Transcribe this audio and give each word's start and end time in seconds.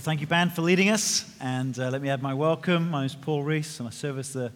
Well, 0.00 0.04
thank 0.06 0.22
you, 0.22 0.26
Ben, 0.26 0.48
for 0.48 0.62
leading 0.62 0.88
us. 0.88 1.30
And 1.42 1.78
uh, 1.78 1.90
let 1.90 2.00
me 2.00 2.08
add 2.08 2.22
my 2.22 2.32
welcome. 2.32 2.88
My 2.88 3.00
name 3.00 3.06
is 3.06 3.14
Paul 3.14 3.42
Reese, 3.42 3.80
and 3.80 3.86
I 3.86 3.90
serve 3.90 4.18
as 4.18 4.32
the, 4.32 4.46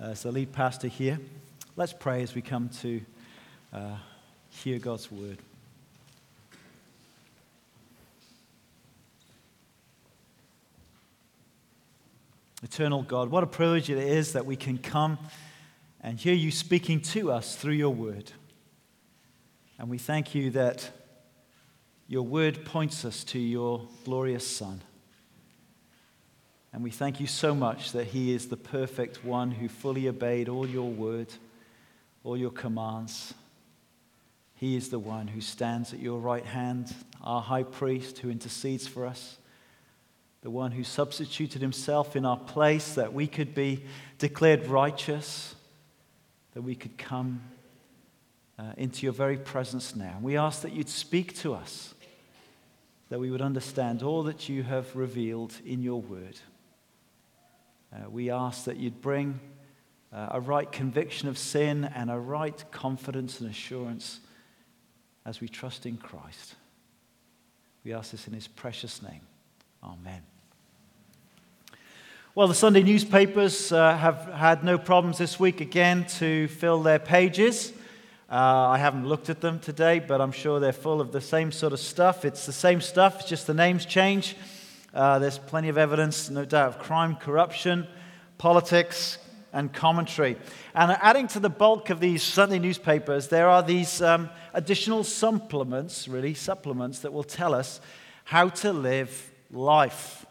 uh, 0.00 0.06
as 0.06 0.24
the 0.24 0.32
lead 0.32 0.50
pastor 0.50 0.88
here. 0.88 1.20
Let's 1.76 1.92
pray 1.92 2.24
as 2.24 2.34
we 2.34 2.42
come 2.42 2.68
to 2.80 3.00
uh, 3.72 3.96
hear 4.50 4.80
God's 4.80 5.12
word. 5.12 5.38
Eternal 12.64 13.02
God, 13.02 13.30
what 13.30 13.44
a 13.44 13.46
privilege 13.46 13.90
it 13.90 13.98
is 13.98 14.32
that 14.32 14.44
we 14.44 14.56
can 14.56 14.78
come 14.78 15.18
and 16.00 16.18
hear 16.18 16.34
you 16.34 16.50
speaking 16.50 17.00
to 17.00 17.30
us 17.30 17.54
through 17.54 17.74
your 17.74 17.94
word. 17.94 18.32
And 19.78 19.88
we 19.88 19.98
thank 19.98 20.34
you 20.34 20.50
that 20.50 20.90
your 22.06 22.22
word 22.22 22.64
points 22.64 23.04
us 23.04 23.24
to 23.24 23.38
your 23.38 23.86
glorious 24.04 24.46
Son. 24.46 24.80
And 26.72 26.82
we 26.82 26.90
thank 26.90 27.20
you 27.20 27.26
so 27.26 27.54
much 27.54 27.92
that 27.92 28.08
he 28.08 28.34
is 28.34 28.48
the 28.48 28.56
perfect 28.56 29.24
one 29.24 29.52
who 29.52 29.68
fully 29.68 30.08
obeyed 30.08 30.48
all 30.48 30.66
your 30.66 30.90
word, 30.90 31.28
all 32.24 32.36
your 32.36 32.50
commands. 32.50 33.32
He 34.56 34.76
is 34.76 34.88
the 34.88 34.98
one 34.98 35.28
who 35.28 35.40
stands 35.40 35.92
at 35.94 36.00
your 36.00 36.18
right 36.18 36.44
hand, 36.44 36.94
our 37.22 37.40
high 37.40 37.62
priest 37.62 38.18
who 38.18 38.30
intercedes 38.30 38.86
for 38.86 39.06
us, 39.06 39.38
the 40.42 40.50
one 40.50 40.72
who 40.72 40.84
substituted 40.84 41.62
himself 41.62 42.16
in 42.16 42.26
our 42.26 42.36
place 42.36 42.94
that 42.94 43.14
we 43.14 43.26
could 43.26 43.54
be 43.54 43.84
declared 44.18 44.66
righteous, 44.66 45.54
that 46.52 46.62
we 46.62 46.74
could 46.74 46.98
come 46.98 47.40
uh, 48.58 48.72
into 48.76 49.04
your 49.04 49.12
very 49.12 49.36
presence 49.36 49.96
now. 49.96 50.18
We 50.20 50.36
ask 50.36 50.62
that 50.62 50.72
you'd 50.72 50.88
speak 50.88 51.36
to 51.38 51.54
us 51.54 51.93
that 53.14 53.20
we 53.20 53.30
would 53.30 53.40
understand 53.40 54.02
all 54.02 54.24
that 54.24 54.48
you 54.48 54.64
have 54.64 54.96
revealed 54.96 55.54
in 55.64 55.80
your 55.80 56.02
word. 56.02 56.36
Uh, 57.92 58.10
we 58.10 58.28
ask 58.28 58.64
that 58.64 58.76
you'd 58.76 59.00
bring 59.00 59.38
uh, 60.12 60.30
a 60.32 60.40
right 60.40 60.72
conviction 60.72 61.28
of 61.28 61.38
sin 61.38 61.84
and 61.94 62.10
a 62.10 62.18
right 62.18 62.64
confidence 62.72 63.40
and 63.40 63.48
assurance 63.48 64.18
as 65.24 65.40
we 65.40 65.48
trust 65.48 65.86
in 65.86 65.96
Christ. 65.96 66.56
We 67.84 67.92
ask 67.92 68.10
this 68.10 68.26
in 68.26 68.34
his 68.34 68.48
precious 68.48 69.00
name. 69.00 69.20
Amen. 69.80 70.22
Well, 72.34 72.48
the 72.48 72.54
Sunday 72.54 72.82
newspapers 72.82 73.70
uh, 73.70 73.96
have 73.96 74.28
had 74.34 74.64
no 74.64 74.76
problems 74.76 75.18
this 75.18 75.38
week 75.38 75.60
again 75.60 76.04
to 76.18 76.48
fill 76.48 76.82
their 76.82 76.98
pages. 76.98 77.72
Uh, 78.30 78.68
I 78.70 78.78
haven't 78.78 79.06
looked 79.06 79.28
at 79.28 79.42
them 79.42 79.60
today, 79.60 79.98
but 79.98 80.20
I'm 80.20 80.32
sure 80.32 80.58
they're 80.58 80.72
full 80.72 81.00
of 81.00 81.12
the 81.12 81.20
same 81.20 81.52
sort 81.52 81.74
of 81.74 81.80
stuff. 81.80 82.24
It's 82.24 82.46
the 82.46 82.52
same 82.52 82.80
stuff, 82.80 83.20
it's 83.20 83.28
just 83.28 83.46
the 83.46 83.54
names 83.54 83.84
change. 83.84 84.36
Uh, 84.94 85.18
there's 85.18 85.38
plenty 85.38 85.68
of 85.68 85.76
evidence, 85.76 86.30
no 86.30 86.44
doubt, 86.44 86.68
of 86.68 86.78
crime, 86.78 87.16
corruption, 87.16 87.86
politics, 88.38 89.18
and 89.52 89.72
commentary. 89.72 90.36
And 90.74 90.92
adding 91.02 91.28
to 91.28 91.40
the 91.40 91.50
bulk 91.50 91.90
of 91.90 92.00
these 92.00 92.22
Sunday 92.22 92.58
newspapers, 92.58 93.28
there 93.28 93.48
are 93.48 93.62
these 93.62 94.00
um, 94.00 94.30
additional 94.54 95.04
supplements, 95.04 96.08
really, 96.08 96.34
supplements 96.34 97.00
that 97.00 97.12
will 97.12 97.24
tell 97.24 97.54
us 97.54 97.80
how 98.24 98.48
to 98.48 98.72
live 98.72 99.30
life. 99.50 100.24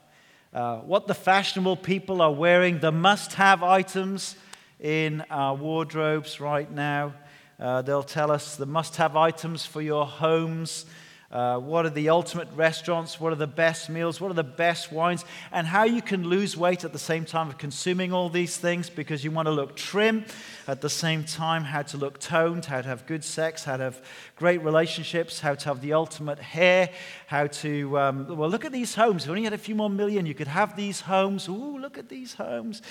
Uh, 0.51 0.77
what 0.79 1.07
the 1.07 1.13
fashionable 1.13 1.77
people 1.77 2.21
are 2.21 2.33
wearing, 2.33 2.79
the 2.79 2.91
must 2.91 3.33
have 3.33 3.63
items 3.63 4.35
in 4.79 5.23
our 5.29 5.55
wardrobes 5.55 6.39
right 6.39 6.71
now. 6.71 7.13
Uh, 7.59 7.81
they'll 7.81 8.03
tell 8.03 8.31
us 8.31 8.55
the 8.55 8.65
must 8.65 8.95
have 8.97 9.15
items 9.15 9.65
for 9.65 9.81
your 9.81 10.05
homes. 10.05 10.85
Uh, 11.33 11.57
what 11.57 11.83
are 11.83 11.89
the 11.89 12.09
ultimate 12.09 12.47
restaurants? 12.53 13.19
What 13.19 13.33
are 13.33 13.37
the 13.37 13.47
best 13.47 13.89
meals? 13.89 14.21
What 14.21 14.29
are 14.29 14.35
the 14.35 14.43
best 14.43 14.91
wines? 14.91 15.25
And 15.51 15.65
how 15.65 15.83
you 15.83 15.99
can 15.99 16.27
lose 16.27 16.55
weight 16.55 16.83
at 16.83 16.93
the 16.93 16.99
same 16.99 17.25
time 17.25 17.49
of 17.49 17.57
consuming 17.57 18.13
all 18.13 18.29
these 18.29 18.57
things 18.57 18.87
because 18.87 19.23
you 19.23 19.31
want 19.31 19.47
to 19.47 19.51
look 19.51 19.75
trim 19.75 20.25
at 20.67 20.81
the 20.81 20.91
same 20.91 21.23
time, 21.23 21.63
how 21.63 21.81
to 21.81 21.97
look 21.97 22.19
toned, 22.19 22.65
how 22.65 22.81
to 22.81 22.87
have 22.87 23.07
good 23.07 23.23
sex, 23.23 23.63
how 23.63 23.77
to 23.77 23.83
have 23.83 24.01
great 24.35 24.61
relationships, 24.61 25.39
how 25.39 25.55
to 25.55 25.69
have 25.69 25.81
the 25.81 25.93
ultimate 25.93 26.37
hair, 26.37 26.91
how 27.25 27.47
to, 27.47 27.97
um, 27.97 28.37
well, 28.37 28.47
look 28.47 28.63
at 28.63 28.71
these 28.71 28.93
homes. 28.93 29.23
If 29.23 29.27
you 29.27 29.31
only 29.31 29.43
had 29.43 29.53
a 29.53 29.57
few 29.57 29.73
more 29.73 29.89
million, 29.89 30.27
you 30.27 30.35
could 30.35 30.47
have 30.47 30.75
these 30.75 31.01
homes. 31.01 31.49
Ooh, 31.49 31.79
look 31.79 31.97
at 31.97 32.09
these 32.09 32.35
homes. 32.35 32.83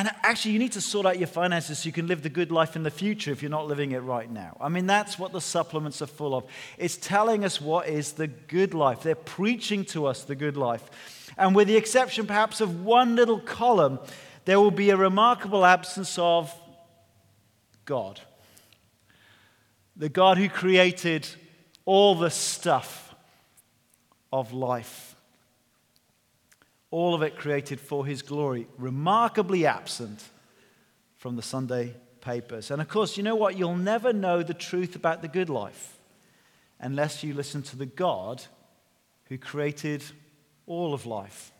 And 0.00 0.10
actually, 0.22 0.52
you 0.52 0.58
need 0.58 0.72
to 0.72 0.80
sort 0.80 1.04
out 1.04 1.18
your 1.18 1.26
finances 1.26 1.80
so 1.80 1.86
you 1.86 1.92
can 1.92 2.06
live 2.06 2.22
the 2.22 2.30
good 2.30 2.50
life 2.50 2.74
in 2.74 2.84
the 2.84 2.90
future 2.90 3.32
if 3.32 3.42
you're 3.42 3.50
not 3.50 3.66
living 3.66 3.92
it 3.92 3.98
right 3.98 4.30
now. 4.30 4.56
I 4.58 4.70
mean, 4.70 4.86
that's 4.86 5.18
what 5.18 5.30
the 5.32 5.42
supplements 5.42 6.00
are 6.00 6.06
full 6.06 6.34
of. 6.34 6.44
It's 6.78 6.96
telling 6.96 7.44
us 7.44 7.60
what 7.60 7.86
is 7.86 8.12
the 8.12 8.26
good 8.26 8.72
life. 8.72 9.02
They're 9.02 9.14
preaching 9.14 9.84
to 9.86 10.06
us 10.06 10.24
the 10.24 10.34
good 10.34 10.56
life. 10.56 10.82
And 11.36 11.54
with 11.54 11.68
the 11.68 11.76
exception, 11.76 12.26
perhaps, 12.26 12.62
of 12.62 12.82
one 12.82 13.14
little 13.14 13.38
column, 13.38 13.98
there 14.46 14.58
will 14.58 14.70
be 14.70 14.88
a 14.88 14.96
remarkable 14.96 15.66
absence 15.66 16.18
of 16.18 16.50
God. 17.84 18.22
The 19.98 20.08
God 20.08 20.38
who 20.38 20.48
created 20.48 21.28
all 21.84 22.14
the 22.14 22.30
stuff 22.30 23.14
of 24.32 24.54
life 24.54 25.09
all 26.90 27.14
of 27.14 27.22
it 27.22 27.36
created 27.36 27.80
for 27.80 28.04
his 28.04 28.22
glory, 28.22 28.66
remarkably 28.76 29.66
absent 29.66 30.24
from 31.16 31.36
the 31.36 31.42
Sunday 31.42 31.94
papers. 32.20 32.70
And 32.70 32.80
of 32.82 32.88
course, 32.88 33.16
you 33.16 33.22
know 33.22 33.36
what? 33.36 33.56
You'll 33.56 33.76
never 33.76 34.12
know 34.12 34.42
the 34.42 34.54
truth 34.54 34.96
about 34.96 35.22
the 35.22 35.28
good 35.28 35.48
life 35.48 35.98
unless 36.80 37.22
you 37.22 37.34
listen 37.34 37.62
to 37.62 37.76
the 37.76 37.86
God 37.86 38.42
who 39.24 39.38
created 39.38 40.02
all 40.66 40.92
of 40.94 41.06
life. 41.06 41.52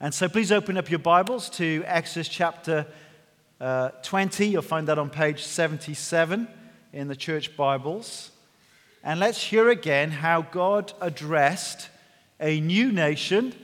And 0.00 0.12
so 0.12 0.28
please 0.28 0.52
open 0.52 0.76
up 0.76 0.90
your 0.90 0.98
Bibles 0.98 1.48
to 1.50 1.82
Exodus 1.86 2.28
chapter 2.28 2.86
uh, 3.60 3.90
20. 4.02 4.46
You'll 4.46 4.62
find 4.62 4.88
that 4.88 4.98
on 4.98 5.10
page 5.10 5.42
77 5.42 6.46
in 6.92 7.08
the 7.08 7.16
church 7.16 7.56
Bibles. 7.56 8.30
And 9.02 9.18
let's 9.18 9.42
hear 9.42 9.70
again 9.70 10.10
how 10.10 10.42
God 10.42 10.92
addressed 11.00 11.88
a 12.40 12.60
new 12.60 12.92
nation 12.92 13.54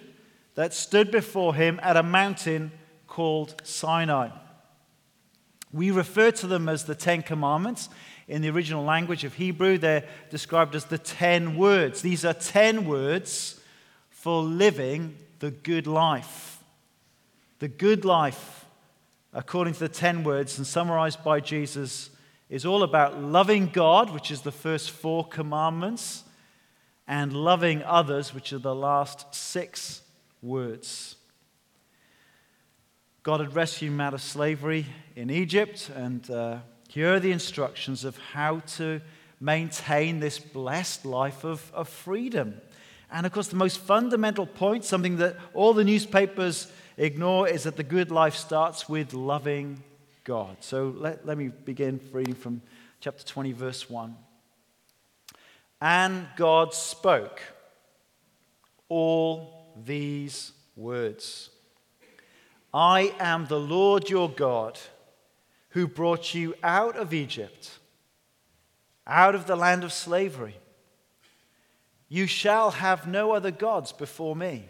that 0.60 0.74
stood 0.74 1.10
before 1.10 1.54
him 1.54 1.80
at 1.82 1.96
a 1.96 2.02
mountain 2.02 2.70
called 3.06 3.54
Sinai. 3.64 4.28
We 5.72 5.90
refer 5.90 6.32
to 6.32 6.46
them 6.46 6.68
as 6.68 6.84
the 6.84 6.94
Ten 6.94 7.22
Commandments. 7.22 7.88
In 8.28 8.42
the 8.42 8.50
original 8.50 8.84
language 8.84 9.24
of 9.24 9.32
Hebrew, 9.32 9.78
they're 9.78 10.06
described 10.28 10.74
as 10.74 10.84
the 10.84 10.98
ten 10.98 11.56
words. 11.56 12.02
These 12.02 12.26
are 12.26 12.34
ten 12.34 12.84
words 12.84 13.58
for 14.10 14.42
living 14.42 15.16
the 15.38 15.50
good 15.50 15.86
life. 15.86 16.62
The 17.60 17.68
good 17.68 18.04
life, 18.04 18.66
according 19.32 19.72
to 19.72 19.80
the 19.80 19.88
ten 19.88 20.24
words 20.24 20.58
and 20.58 20.66
summarized 20.66 21.24
by 21.24 21.40
Jesus, 21.40 22.10
is 22.50 22.66
all 22.66 22.82
about 22.82 23.18
loving 23.18 23.68
God, 23.68 24.10
which 24.10 24.30
is 24.30 24.42
the 24.42 24.52
first 24.52 24.90
four 24.90 25.26
commandments, 25.26 26.24
and 27.08 27.32
loving 27.32 27.82
others, 27.84 28.34
which 28.34 28.52
are 28.52 28.58
the 28.58 28.74
last 28.74 29.34
six 29.34 30.02
words. 30.42 31.16
God 33.22 33.40
had 33.40 33.54
rescued 33.54 33.92
him 33.92 34.00
out 34.00 34.14
of 34.14 34.22
slavery 34.22 34.86
in 35.14 35.30
Egypt, 35.30 35.90
and 35.94 36.28
uh, 36.30 36.58
here 36.88 37.14
are 37.14 37.20
the 37.20 37.32
instructions 37.32 38.04
of 38.04 38.16
how 38.32 38.60
to 38.76 39.00
maintain 39.40 40.20
this 40.20 40.38
blessed 40.38 41.04
life 41.04 41.44
of, 41.44 41.70
of 41.74 41.88
freedom. 41.88 42.60
And 43.12 43.26
of 43.26 43.32
course, 43.32 43.48
the 43.48 43.56
most 43.56 43.78
fundamental 43.78 44.46
point, 44.46 44.84
something 44.84 45.16
that 45.16 45.36
all 45.52 45.74
the 45.74 45.84
newspapers 45.84 46.70
ignore, 46.96 47.48
is 47.48 47.64
that 47.64 47.76
the 47.76 47.82
good 47.82 48.10
life 48.10 48.34
starts 48.34 48.88
with 48.88 49.12
loving 49.12 49.82
God. 50.24 50.56
So 50.60 50.94
let, 50.96 51.26
let 51.26 51.36
me 51.36 51.48
begin 51.48 52.00
reading 52.12 52.34
from 52.34 52.62
chapter 53.00 53.24
20, 53.24 53.52
verse 53.52 53.90
1. 53.90 54.16
And 55.80 56.26
God 56.36 56.74
spoke 56.74 57.40
all 58.88 59.59
these 59.84 60.52
words 60.76 61.50
I 62.72 63.14
am 63.18 63.46
the 63.46 63.58
Lord 63.58 64.08
your 64.08 64.30
God 64.30 64.78
who 65.70 65.86
brought 65.86 66.34
you 66.34 66.54
out 66.62 66.96
of 66.96 67.12
Egypt, 67.12 67.78
out 69.06 69.34
of 69.34 69.46
the 69.46 69.56
land 69.56 69.84
of 69.84 69.92
slavery. 69.92 70.56
You 72.08 72.26
shall 72.26 72.72
have 72.72 73.06
no 73.06 73.32
other 73.32 73.50
gods 73.50 73.92
before 73.92 74.34
me. 74.34 74.64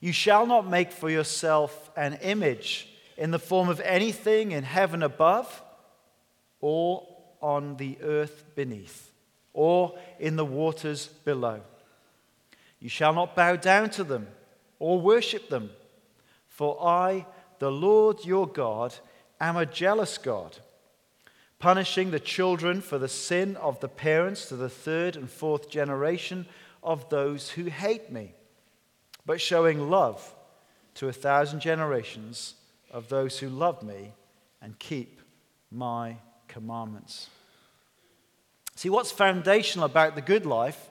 You 0.00 0.12
shall 0.12 0.46
not 0.46 0.68
make 0.68 0.92
for 0.92 1.10
yourself 1.10 1.90
an 1.94 2.14
image 2.22 2.88
in 3.18 3.30
the 3.30 3.38
form 3.38 3.68
of 3.68 3.80
anything 3.80 4.52
in 4.52 4.64
heaven 4.64 5.02
above, 5.02 5.62
or 6.62 7.06
on 7.42 7.76
the 7.76 7.98
earth 8.02 8.44
beneath, 8.54 9.12
or 9.52 9.98
in 10.18 10.36
the 10.36 10.44
waters 10.44 11.06
below. 11.06 11.60
You 12.80 12.88
shall 12.88 13.12
not 13.12 13.36
bow 13.36 13.56
down 13.56 13.90
to 13.90 14.04
them 14.04 14.26
or 14.78 15.00
worship 15.00 15.48
them, 15.50 15.70
for 16.48 16.82
I, 16.82 17.26
the 17.58 17.70
Lord 17.70 18.24
your 18.24 18.46
God, 18.46 18.94
am 19.40 19.56
a 19.56 19.66
jealous 19.66 20.18
God, 20.18 20.58
punishing 21.58 22.10
the 22.10 22.20
children 22.20 22.80
for 22.80 22.98
the 22.98 23.08
sin 23.08 23.56
of 23.56 23.80
the 23.80 23.88
parents 23.88 24.48
to 24.48 24.56
the 24.56 24.70
third 24.70 25.14
and 25.14 25.30
fourth 25.30 25.70
generation 25.70 26.46
of 26.82 27.08
those 27.10 27.50
who 27.50 27.64
hate 27.64 28.10
me, 28.10 28.32
but 29.26 29.40
showing 29.40 29.90
love 29.90 30.34
to 30.94 31.08
a 31.08 31.12
thousand 31.12 31.60
generations 31.60 32.54
of 32.90 33.08
those 33.08 33.38
who 33.38 33.48
love 33.48 33.82
me 33.82 34.12
and 34.62 34.78
keep 34.78 35.20
my 35.70 36.16
commandments. 36.48 37.28
See, 38.74 38.88
what's 38.88 39.12
foundational 39.12 39.84
about 39.84 40.14
the 40.14 40.22
good 40.22 40.46
life 40.46 40.89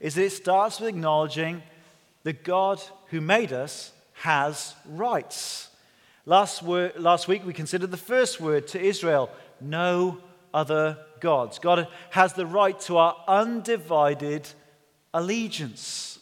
is 0.00 0.14
that 0.14 0.24
it 0.24 0.30
starts 0.30 0.80
with 0.80 0.88
acknowledging 0.88 1.62
that 2.24 2.42
God 2.42 2.80
who 3.06 3.20
made 3.20 3.52
us 3.52 3.92
has 4.14 4.74
rights. 4.86 5.68
Last, 6.26 6.62
word, 6.62 6.98
last 6.98 7.28
week 7.28 7.44
we 7.46 7.52
considered 7.52 7.90
the 7.90 7.96
first 7.96 8.40
word 8.40 8.66
to 8.68 8.80
Israel 8.80 9.30
no 9.60 10.18
other 10.52 10.98
gods. 11.20 11.58
God 11.58 11.86
has 12.10 12.32
the 12.32 12.46
right 12.46 12.78
to 12.80 12.96
our 12.96 13.16
undivided 13.28 14.48
allegiance. 15.12 16.18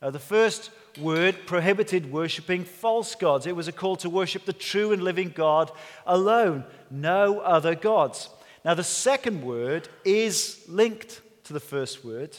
The 0.00 0.18
first 0.18 0.70
word 1.00 1.46
prohibited 1.46 2.12
worshipping 2.12 2.64
false 2.64 3.14
gods. 3.14 3.46
It 3.46 3.56
was 3.56 3.68
a 3.68 3.72
call 3.72 3.96
to 3.96 4.10
worship 4.10 4.44
the 4.44 4.52
true 4.52 4.92
and 4.92 5.02
living 5.02 5.32
God 5.34 5.70
alone, 6.06 6.64
no 6.90 7.40
other 7.40 7.74
gods. 7.74 8.28
Now, 8.64 8.74
the 8.74 8.84
second 8.84 9.42
word 9.42 9.88
is 10.04 10.62
linked 10.68 11.20
to 11.44 11.52
the 11.52 11.60
first 11.60 12.04
word 12.04 12.36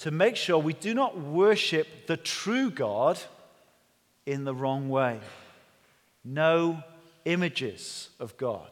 to 0.00 0.10
make 0.10 0.34
sure 0.34 0.58
we 0.58 0.72
do 0.72 0.94
not 0.94 1.18
worship 1.18 2.06
the 2.06 2.16
true 2.16 2.70
God 2.70 3.18
in 4.24 4.44
the 4.44 4.54
wrong 4.54 4.88
way. 4.88 5.20
No 6.24 6.82
images 7.26 8.08
of 8.18 8.36
God. 8.38 8.70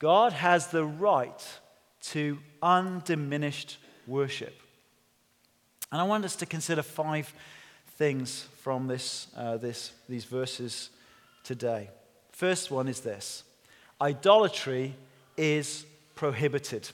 God 0.00 0.32
has 0.32 0.68
the 0.68 0.84
right 0.84 1.60
to 2.02 2.38
undiminished 2.60 3.78
worship. 4.06 4.60
And 5.92 6.00
I 6.00 6.04
want 6.04 6.24
us 6.24 6.36
to 6.36 6.46
consider 6.46 6.82
five 6.82 7.32
things 7.96 8.48
from 8.62 8.88
this, 8.88 9.28
uh, 9.36 9.58
this, 9.58 9.92
these 10.08 10.24
verses 10.24 10.90
today. 11.44 11.88
First 12.32 12.72
one 12.72 12.88
is 12.88 13.00
this 13.00 13.44
idolatry 14.00 14.96
is 15.36 15.86
prohibited. 16.16 16.90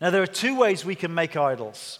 Now, 0.00 0.10
there 0.10 0.22
are 0.22 0.26
two 0.26 0.56
ways 0.56 0.84
we 0.84 0.94
can 0.94 1.14
make 1.14 1.36
idols. 1.36 1.98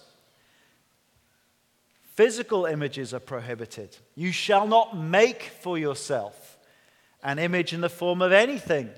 Physical 2.15 2.65
images 2.65 3.13
are 3.13 3.19
prohibited. 3.19 3.97
You 4.15 4.31
shall 4.31 4.67
not 4.67 4.97
make 4.97 5.43
for 5.61 5.77
yourself 5.77 6.57
an 7.23 7.39
image 7.39 7.73
in 7.73 7.81
the 7.81 7.89
form 7.89 8.21
of 8.21 8.31
anything, 8.31 8.89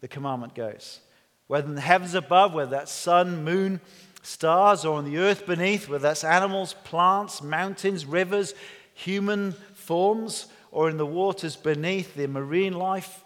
the 0.00 0.08
commandment 0.08 0.54
goes. 0.54 1.00
Whether 1.46 1.68
in 1.68 1.74
the 1.74 1.80
heavens 1.80 2.14
above, 2.14 2.52
whether 2.52 2.70
that's 2.70 2.92
sun, 2.92 3.42
moon, 3.42 3.80
stars, 4.22 4.84
or 4.84 4.98
on 4.98 5.04
the 5.04 5.18
earth 5.18 5.46
beneath, 5.46 5.88
whether 5.88 6.02
that's 6.02 6.24
animals, 6.24 6.74
plants, 6.84 7.42
mountains, 7.42 8.04
rivers, 8.04 8.54
human 8.92 9.52
forms, 9.74 10.46
or 10.70 10.90
in 10.90 10.98
the 10.98 11.06
waters 11.06 11.56
beneath, 11.56 12.14
the 12.14 12.28
marine 12.28 12.74
life, 12.74 13.24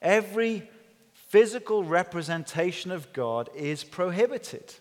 every 0.00 0.68
physical 1.28 1.84
representation 1.84 2.90
of 2.90 3.12
God 3.12 3.50
is 3.54 3.84
prohibited. 3.84 4.74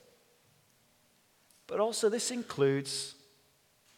But 1.68 1.80
also, 1.80 2.10
this 2.10 2.32
includes 2.32 3.16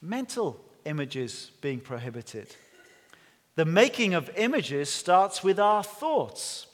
mental 0.02 0.60
images 0.86 1.52
being 1.62 1.80
prohibited. 1.80 2.48
The 3.56 3.66
making 3.66 4.14
of 4.16 4.32
images 4.36 4.90
starts 4.90 5.44
with 5.44 5.60
our 5.60 5.84
thoughts. 5.84 6.66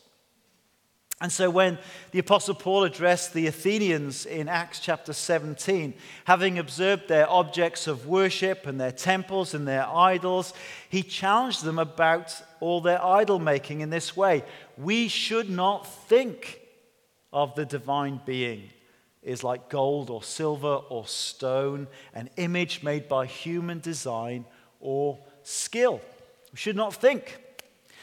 And 1.22 1.32
so, 1.32 1.50
when 1.50 1.80
the 2.12 2.20
Apostle 2.20 2.56
Paul 2.56 2.84
addressed 2.84 3.34
the 3.34 3.48
Athenians 3.48 4.26
in 4.26 4.50
Acts 4.50 4.82
chapter 4.82 5.14
17, 5.14 5.94
having 6.26 6.60
observed 6.60 7.08
their 7.08 7.30
objects 7.30 7.88
of 7.88 8.06
worship 8.06 8.68
and 8.68 8.80
their 8.80 8.92
temples 8.92 9.54
and 9.54 9.66
their 9.66 9.88
idols, 9.88 10.54
he 10.90 11.04
challenged 11.04 11.64
them 11.64 11.80
about 11.80 12.36
all 12.60 12.82
their 12.82 13.04
idol 13.04 13.40
making 13.40 13.80
in 13.80 13.90
this 13.90 14.18
way. 14.18 14.44
We 14.78 15.08
should 15.08 15.50
not 15.50 15.88
think 16.08 16.60
of 17.32 17.56
the 17.56 17.66
divine 17.66 18.22
being 18.26 18.70
is 19.26 19.44
like 19.44 19.70
gold 19.70 20.10
or 20.10 20.24
silver 20.24 20.76
or 20.90 21.06
stone, 21.08 21.88
an 22.14 22.30
image 22.38 22.84
made 22.84 23.10
by 23.10 23.26
human 23.26 23.80
design 23.80 24.46
or 24.80 25.20
skill. 25.44 26.00
We 26.54 26.58
should 26.58 26.76
not 26.76 26.94
think. 26.94 27.42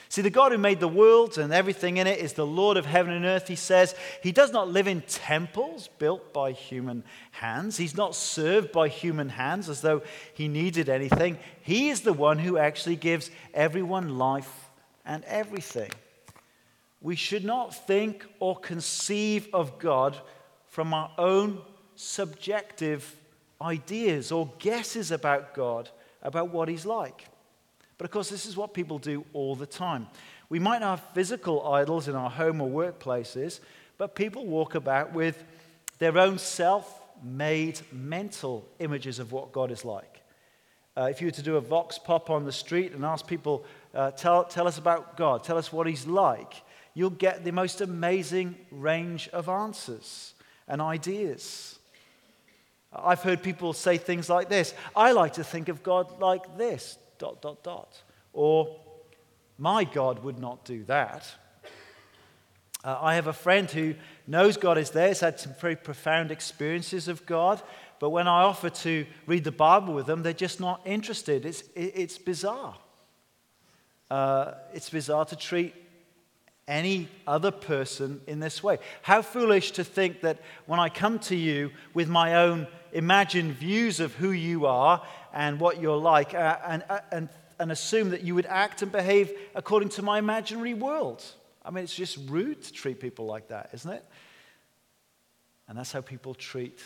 See, 0.08 0.20
the 0.20 0.28
God 0.28 0.52
who 0.52 0.58
made 0.58 0.80
the 0.80 0.88
world 0.88 1.38
and 1.38 1.54
everything 1.54 1.96
in 1.96 2.06
it 2.06 2.18
is 2.18 2.34
the 2.34 2.44
Lord 2.44 2.76
of 2.76 2.84
heaven 2.84 3.14
and 3.14 3.24
earth, 3.24 3.48
he 3.48 3.54
says. 3.54 3.94
He 4.22 4.30
does 4.30 4.52
not 4.52 4.68
live 4.68 4.86
in 4.86 5.00
temples 5.02 5.88
built 5.98 6.34
by 6.34 6.52
human 6.52 7.04
hands. 7.30 7.78
He's 7.78 7.96
not 7.96 8.14
served 8.14 8.72
by 8.72 8.88
human 8.88 9.30
hands 9.30 9.70
as 9.70 9.80
though 9.80 10.02
he 10.34 10.48
needed 10.48 10.90
anything. 10.90 11.38
He 11.62 11.88
is 11.88 12.02
the 12.02 12.12
one 12.12 12.38
who 12.38 12.58
actually 12.58 12.96
gives 12.96 13.30
everyone 13.54 14.18
life 14.18 14.70
and 15.06 15.24
everything. 15.24 15.90
We 17.02 17.16
should 17.16 17.44
not 17.44 17.74
think 17.86 18.24
or 18.38 18.56
conceive 18.56 19.48
of 19.52 19.78
God 19.78 20.16
from 20.66 20.94
our 20.94 21.10
own 21.18 21.60
subjective 21.96 23.16
ideas 23.60 24.32
or 24.32 24.50
guesses 24.58 25.10
about 25.10 25.54
God, 25.54 25.90
about 26.22 26.50
what 26.50 26.68
he's 26.68 26.86
like. 26.86 27.26
But 27.98 28.06
of 28.06 28.10
course, 28.10 28.30
this 28.30 28.46
is 28.46 28.56
what 28.56 28.72
people 28.72 28.98
do 28.98 29.24
all 29.32 29.54
the 29.54 29.66
time. 29.66 30.06
We 30.48 30.58
might 30.58 30.82
have 30.82 31.02
physical 31.14 31.66
idols 31.72 32.08
in 32.08 32.14
our 32.14 32.30
home 32.30 32.60
or 32.60 32.68
workplaces, 32.68 33.60
but 33.98 34.14
people 34.14 34.46
walk 34.46 34.74
about 34.74 35.12
with 35.12 35.42
their 35.98 36.18
own 36.18 36.38
self 36.38 37.00
made 37.22 37.80
mental 37.92 38.68
images 38.78 39.18
of 39.18 39.32
what 39.32 39.52
God 39.52 39.70
is 39.70 39.84
like. 39.84 40.20
Uh, 40.96 41.08
if 41.10 41.20
you 41.20 41.28
were 41.28 41.32
to 41.32 41.42
do 41.42 41.56
a 41.56 41.60
vox 41.60 41.98
pop 41.98 42.28
on 42.28 42.44
the 42.44 42.52
street 42.52 42.92
and 42.92 43.04
ask 43.04 43.26
people, 43.26 43.64
uh, 43.94 44.10
tell, 44.10 44.44
tell 44.44 44.66
us 44.66 44.78
about 44.78 45.16
God, 45.16 45.42
tell 45.42 45.56
us 45.56 45.72
what 45.72 45.86
He's 45.86 46.06
like, 46.06 46.62
you'll 46.94 47.10
get 47.10 47.44
the 47.44 47.52
most 47.52 47.80
amazing 47.80 48.56
range 48.70 49.28
of 49.28 49.48
answers 49.48 50.34
and 50.68 50.80
ideas. 50.80 51.78
I've 52.92 53.22
heard 53.22 53.42
people 53.42 53.72
say 53.72 53.96
things 53.96 54.28
like 54.28 54.48
this 54.48 54.74
I 54.94 55.12
like 55.12 55.34
to 55.34 55.44
think 55.44 55.68
of 55.68 55.82
God 55.82 56.20
like 56.20 56.58
this 56.58 56.98
dot, 57.18 57.40
dot, 57.40 57.62
dot. 57.62 58.02
Or, 58.32 58.80
my 59.58 59.84
God 59.84 60.24
would 60.24 60.38
not 60.38 60.64
do 60.64 60.84
that. 60.84 61.30
Uh, 62.84 62.98
I 63.00 63.14
have 63.14 63.28
a 63.28 63.32
friend 63.32 63.70
who 63.70 63.94
knows 64.26 64.56
God 64.56 64.76
is 64.76 64.90
there, 64.90 65.08
has 65.08 65.20
had 65.20 65.38
some 65.38 65.54
very 65.60 65.76
profound 65.76 66.32
experiences 66.32 67.06
of 67.06 67.24
God, 67.26 67.62
but 68.00 68.10
when 68.10 68.26
I 68.26 68.42
offer 68.42 68.70
to 68.70 69.06
read 69.26 69.44
the 69.44 69.52
Bible 69.52 69.94
with 69.94 70.06
them, 70.06 70.24
they're 70.24 70.32
just 70.32 70.58
not 70.58 70.80
interested. 70.84 71.46
It's, 71.46 71.60
it, 71.76 71.92
it's 71.94 72.18
bizarre. 72.18 72.74
Uh, 74.10 74.54
it's 74.74 74.90
bizarre 74.90 75.24
to 75.26 75.36
treat 75.36 75.74
any 76.68 77.08
other 77.26 77.50
person 77.50 78.20
in 78.26 78.40
this 78.40 78.62
way. 78.62 78.78
How 79.02 79.22
foolish 79.22 79.72
to 79.72 79.84
think 79.84 80.20
that 80.20 80.38
when 80.66 80.80
I 80.80 80.88
come 80.88 81.18
to 81.20 81.36
you 81.36 81.70
with 81.94 82.08
my 82.08 82.36
own 82.36 82.66
imagined 82.92 83.54
views 83.54 84.00
of 84.00 84.14
who 84.14 84.30
you 84.30 84.66
are 84.66 85.02
and 85.32 85.58
what 85.58 85.80
you're 85.80 85.96
like, 85.96 86.34
uh, 86.34 86.58
and, 86.66 86.84
uh, 86.88 87.00
and, 87.10 87.28
and 87.58 87.72
assume 87.72 88.10
that 88.10 88.22
you 88.22 88.34
would 88.34 88.46
act 88.46 88.82
and 88.82 88.92
behave 88.92 89.32
according 89.54 89.88
to 89.90 90.02
my 90.02 90.18
imaginary 90.18 90.74
world. 90.74 91.24
I 91.64 91.70
mean, 91.70 91.84
it's 91.84 91.94
just 91.94 92.18
rude 92.28 92.62
to 92.62 92.72
treat 92.72 93.00
people 93.00 93.26
like 93.26 93.48
that, 93.48 93.70
isn't 93.72 93.90
it? 93.90 94.04
And 95.68 95.78
that's 95.78 95.92
how 95.92 96.00
people 96.00 96.34
treat 96.34 96.80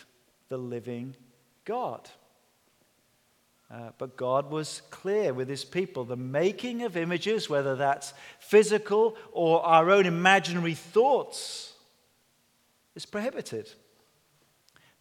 the 0.49 0.59
living 0.59 1.17
God. 1.65 2.09
Uh, 3.69 3.91
but 3.99 4.17
God 4.17 4.51
was 4.51 4.83
clear 4.91 5.35
with 5.35 5.49
his 5.49 5.65
people. 5.65 6.05
The 6.05 6.17
making 6.17 6.83
of 6.83 6.97
images, 6.97 7.51
whether 7.51 7.75
that's 7.75 8.15
physical 8.39 9.17
or 9.33 9.65
our 9.65 9.91
own 9.91 10.07
imaginary 10.07 10.75
thoughts, 10.75 11.73
is 12.95 13.05
prohibited. 13.05 13.71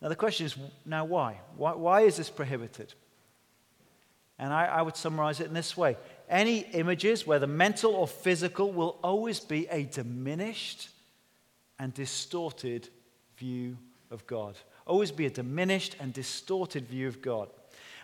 Now, 0.01 0.09
the 0.09 0.15
question 0.15 0.47
is 0.47 0.57
now 0.85 1.05
why? 1.05 1.39
Why, 1.55 1.73
why 1.73 2.01
is 2.01 2.17
this 2.17 2.29
prohibited? 2.29 2.93
And 4.37 4.51
I, 4.51 4.65
I 4.65 4.81
would 4.81 4.97
summarize 4.97 5.39
it 5.39 5.47
in 5.47 5.53
this 5.53 5.77
way 5.77 5.97
any 6.27 6.59
images, 6.59 7.27
whether 7.27 7.47
mental 7.47 7.93
or 7.93 8.07
physical, 8.07 8.71
will 8.71 8.97
always 9.03 9.39
be 9.39 9.67
a 9.67 9.83
diminished 9.83 10.89
and 11.77 11.93
distorted 11.93 12.89
view 13.37 13.77
of 14.11 14.25
God. 14.25 14.55
Always 14.87 15.11
be 15.11 15.25
a 15.25 15.29
diminished 15.29 15.95
and 15.99 16.13
distorted 16.13 16.87
view 16.87 17.07
of 17.07 17.21
God. 17.21 17.49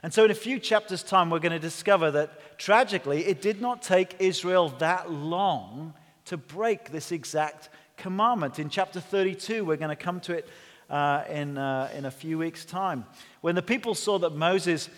And 0.04 0.12
so, 0.12 0.26
in 0.26 0.32
a 0.32 0.36
few 0.36 0.58
chapters' 0.58 1.04
time, 1.04 1.30
we're 1.30 1.40
going 1.40 1.52
to 1.52 1.60
discover 1.60 2.10
that 2.12 2.58
tragically, 2.58 3.26
it 3.26 3.42
did 3.42 3.62
not 3.62 3.84
take 3.84 4.16
Israel 4.20 4.70
that 4.80 5.12
long 5.12 5.94
to 6.26 6.38
break 6.38 6.92
this 6.92 7.12
exact 7.12 7.70
commandment. 7.98 8.58
In 8.58 8.70
chapter 8.70 9.00
32, 9.00 9.64
we're 9.64 9.78
going 9.78 9.96
to 9.96 9.96
come 9.96 10.20
to 10.22 10.34
it 10.34 10.48
uh, 10.90 11.24
in, 11.30 11.58
uh, 11.58 11.90
in 11.96 12.06
a 12.06 12.12
few 12.12 12.40
weeks' 12.40 12.66
time. 12.66 13.06
When 13.42 13.54
the 13.54 13.62
people 13.62 13.94
saw 13.94 14.18
that 14.20 14.36
Moses 14.36 14.90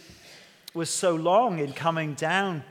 was 0.73 0.89
so 0.89 1.15
long 1.15 1.59
in 1.59 1.73
coming 1.73 2.13
down 2.13 2.63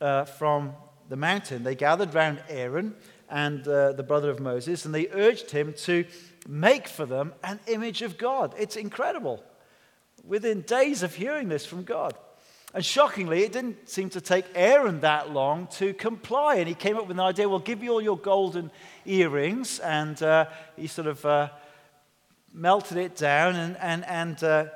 uh, 0.00 0.24
from 0.24 0.74
the 1.08 1.16
mountain, 1.16 1.62
they 1.62 1.76
gathered 1.76 2.14
round 2.14 2.42
Aaron 2.48 2.96
and 3.30 3.66
uh, 3.66 3.92
the 3.92 4.02
brother 4.02 4.30
of 4.30 4.40
Moses, 4.40 4.84
and 4.84 4.94
they 4.94 5.08
urged 5.12 5.52
him 5.52 5.72
to 5.84 6.04
make 6.48 6.88
for 6.88 7.06
them 7.06 7.32
an 7.44 7.60
image 7.68 8.02
of 8.02 8.18
God. 8.18 8.54
It's 8.58 8.76
incredible. 8.76 9.42
Within 10.26 10.62
days 10.62 11.02
of 11.02 11.14
hearing 11.14 11.48
this 11.48 11.64
from 11.64 11.84
God. 11.84 12.14
And 12.74 12.84
shockingly, 12.84 13.42
it 13.42 13.52
didn't 13.52 13.88
seem 13.88 14.10
to 14.10 14.20
take 14.20 14.44
Aaron 14.54 15.00
that 15.00 15.30
long 15.30 15.66
to 15.78 15.94
comply. 15.94 16.56
And 16.56 16.68
he 16.68 16.74
came 16.74 16.96
up 16.96 17.06
with 17.06 17.16
an 17.16 17.20
idea 17.20 17.48
well, 17.48 17.58
give 17.58 17.82
you 17.82 17.92
all 17.92 18.02
your 18.02 18.18
golden 18.18 18.70
earrings. 19.06 19.78
And 19.78 20.22
uh, 20.22 20.46
he 20.76 20.86
sort 20.86 21.06
of 21.06 21.24
uh, 21.24 21.48
melted 22.52 22.98
it 22.98 23.16
down. 23.16 23.56
And, 23.56 23.76
and, 23.78 24.04
and 24.04 24.44
uh, 24.44 24.66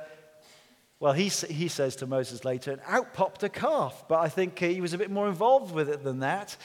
well, 0.99 1.13
he, 1.13 1.29
he 1.29 1.69
says 1.69 1.97
to 1.97 2.07
Moses 2.07 2.45
later, 2.45 2.73
and 2.73 2.81
out 2.87 3.13
popped 3.13 3.43
a 3.43 3.49
calf. 3.49 4.05
But 4.09 4.21
I 4.21 4.29
think 4.29 4.59
he 4.59 4.81
was 4.81 4.95
a 4.95 4.99
bit 4.99 5.11
more 5.11 5.29
involved 5.29 5.75
with 5.75 5.89
it 5.91 6.03
than 6.03 6.21
that. 6.21 6.57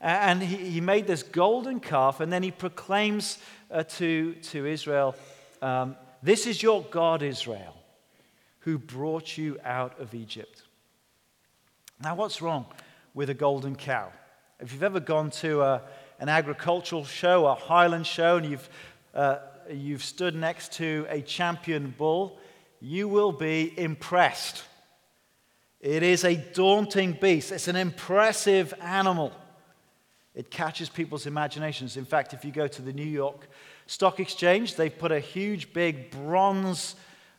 And 0.00 0.42
he, 0.42 0.70
he 0.70 0.80
made 0.82 1.06
this 1.06 1.22
golden 1.22 1.80
calf, 1.80 2.20
and 2.20 2.30
then 2.30 2.42
he 2.42 2.50
proclaims 2.50 3.38
uh, 3.70 3.84
to, 3.84 4.34
to 4.34 4.66
Israel, 4.66 5.14
um, 5.62 5.96
This 6.22 6.46
is 6.46 6.62
your 6.62 6.82
God, 6.82 7.22
Israel, 7.22 7.74
who 8.64 8.78
brought 8.78 9.36
you 9.36 9.58
out 9.62 10.00
of 10.00 10.14
Egypt. 10.14 10.62
Now, 12.02 12.14
what's 12.14 12.40
wrong 12.40 12.64
with 13.12 13.28
a 13.28 13.34
golden 13.34 13.76
cow? 13.76 14.10
If 14.58 14.72
you've 14.72 14.82
ever 14.82 15.00
gone 15.00 15.30
to 15.32 15.60
a, 15.60 15.82
an 16.18 16.30
agricultural 16.30 17.04
show, 17.04 17.46
a 17.46 17.54
highland 17.54 18.06
show, 18.06 18.38
and 18.38 18.46
you've, 18.46 18.68
uh, 19.14 19.38
you've 19.70 20.02
stood 20.02 20.34
next 20.34 20.72
to 20.74 21.06
a 21.10 21.20
champion 21.20 21.94
bull, 21.96 22.38
you 22.80 23.06
will 23.06 23.32
be 23.32 23.78
impressed. 23.78 24.64
It 25.80 26.02
is 26.02 26.24
a 26.24 26.34
daunting 26.36 27.18
beast, 27.20 27.52
it's 27.52 27.68
an 27.68 27.76
impressive 27.76 28.72
animal. 28.80 29.32
It 30.34 30.50
catches 30.50 30.88
people's 30.88 31.26
imaginations. 31.26 31.96
In 31.96 32.06
fact, 32.06 32.32
if 32.32 32.44
you 32.44 32.50
go 32.50 32.66
to 32.66 32.82
the 32.82 32.92
New 32.92 33.02
York 33.04 33.46
Stock 33.86 34.18
Exchange, 34.18 34.74
they've 34.74 34.98
put 34.98 35.12
a 35.12 35.20
huge, 35.20 35.72
big 35.74 36.10
bronze 36.10 36.96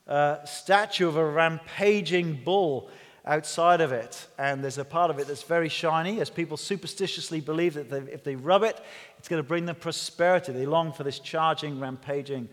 uh, 0.07 0.43
statue 0.45 1.07
of 1.07 1.17
a 1.17 1.25
rampaging 1.25 2.43
bull 2.43 2.89
outside 3.25 3.81
of 3.81 3.91
it. 3.91 4.27
And 4.37 4.63
there's 4.63 4.77
a 4.77 4.85
part 4.85 5.09
of 5.09 5.19
it 5.19 5.27
that's 5.27 5.43
very 5.43 5.69
shiny, 5.69 6.21
as 6.21 6.29
people 6.29 6.57
superstitiously 6.57 7.41
believe 7.41 7.73
that 7.73 7.89
they, 7.89 7.99
if 8.11 8.23
they 8.23 8.35
rub 8.35 8.63
it, 8.63 8.79
it's 9.17 9.27
going 9.27 9.41
to 9.41 9.47
bring 9.47 9.65
them 9.65 9.75
prosperity. 9.75 10.51
They 10.51 10.65
long 10.65 10.93
for 10.93 11.03
this 11.03 11.19
charging, 11.19 11.79
rampaging, 11.79 12.49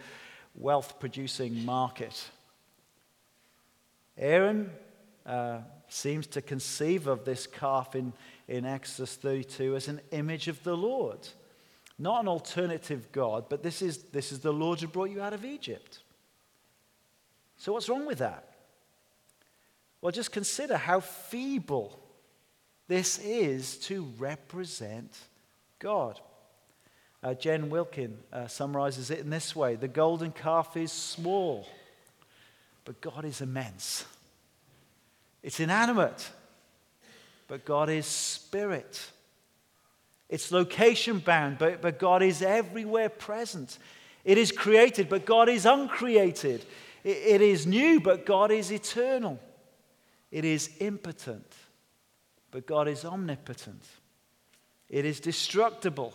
wealth 0.55 0.99
producing 0.99 1.65
market. 1.65 2.31
Aaron 4.17 4.71
uh, 5.27 5.59
seems 5.89 6.27
to 6.29 6.43
conceive 6.43 7.07
of 7.07 7.25
this 7.25 7.47
calf 7.47 7.95
in, 7.95 8.13
in 8.49 8.65
Exodus 8.65 9.17
32 9.17 9.77
as 9.77 9.89
an 9.89 10.01
image 10.11 10.49
of 10.49 10.63
the 10.65 10.77
Lord. 10.77 11.29
Not 11.99 12.23
an 12.23 12.29
alternative 12.29 13.13
God, 13.13 13.47
but 13.49 13.63
this 13.63 13.83
is, 13.83 13.99
this 14.05 14.33
is 14.33 14.41
the 14.41 14.53
Lord 14.53 14.81
who 14.81 14.89
brought 14.89 15.11
you 15.11 15.23
out 15.23 15.33
of 15.33 15.45
Egypt. 15.45 16.02
So, 17.63 17.73
what's 17.73 17.89
wrong 17.89 18.07
with 18.07 18.19
that? 18.19 18.45
Well, 20.01 20.11
just 20.11 20.33
consider 20.33 20.77
how 20.77 20.99
feeble 20.99 21.97
this 22.89 23.21
is 23.21 23.77
to 23.83 24.03
represent 24.19 25.17
God. 25.79 26.19
Uh, 27.23 27.35
Jen 27.35 27.71
Wilkin 27.71 28.19
uh, 28.33 28.49
summarizes 28.49 29.13
it 29.13 29.21
in 29.21 29.31
this 29.31 29.55
way 29.55 29.77
The 29.77 29.87
golden 29.87 30.33
calf 30.33 30.77
is 30.77 30.91
small, 30.91 31.69
but 32.85 33.01
God 33.01 33.25
is 33.25 33.41
immense. 33.41 34.07
It's 35.41 35.61
inanimate, 35.61 36.31
but 37.47 37.65
God 37.65 37.89
is 37.89 38.07
spirit. 38.07 39.01
It's 40.29 40.51
location 40.51 41.21
bound, 41.21 41.59
but, 41.59 41.81
but 41.81 42.01
God 42.01 42.25
is 42.25 42.43
everywhere 42.43 43.09
present. 43.09 43.79
It 44.25 44.37
is 44.37 44.51
created, 44.51 45.09
but 45.09 45.25
God 45.25 45.49
is 45.49 45.65
uncreated. 45.65 46.65
It, 47.05 47.41
is 47.41 47.67
new, 47.67 48.01
but 48.01 48.27
God 48.27 48.51
is 48.51 48.71
eternal. 48.71 49.39
It 50.31 50.45
is 50.45 50.71
impotent, 50.81 51.53
but 52.51 52.67
God 52.67 52.89
is 52.89 53.05
omnipotent. 53.05 53.83
It 54.89 55.05
is 55.05 55.21
destructible, 55.21 56.13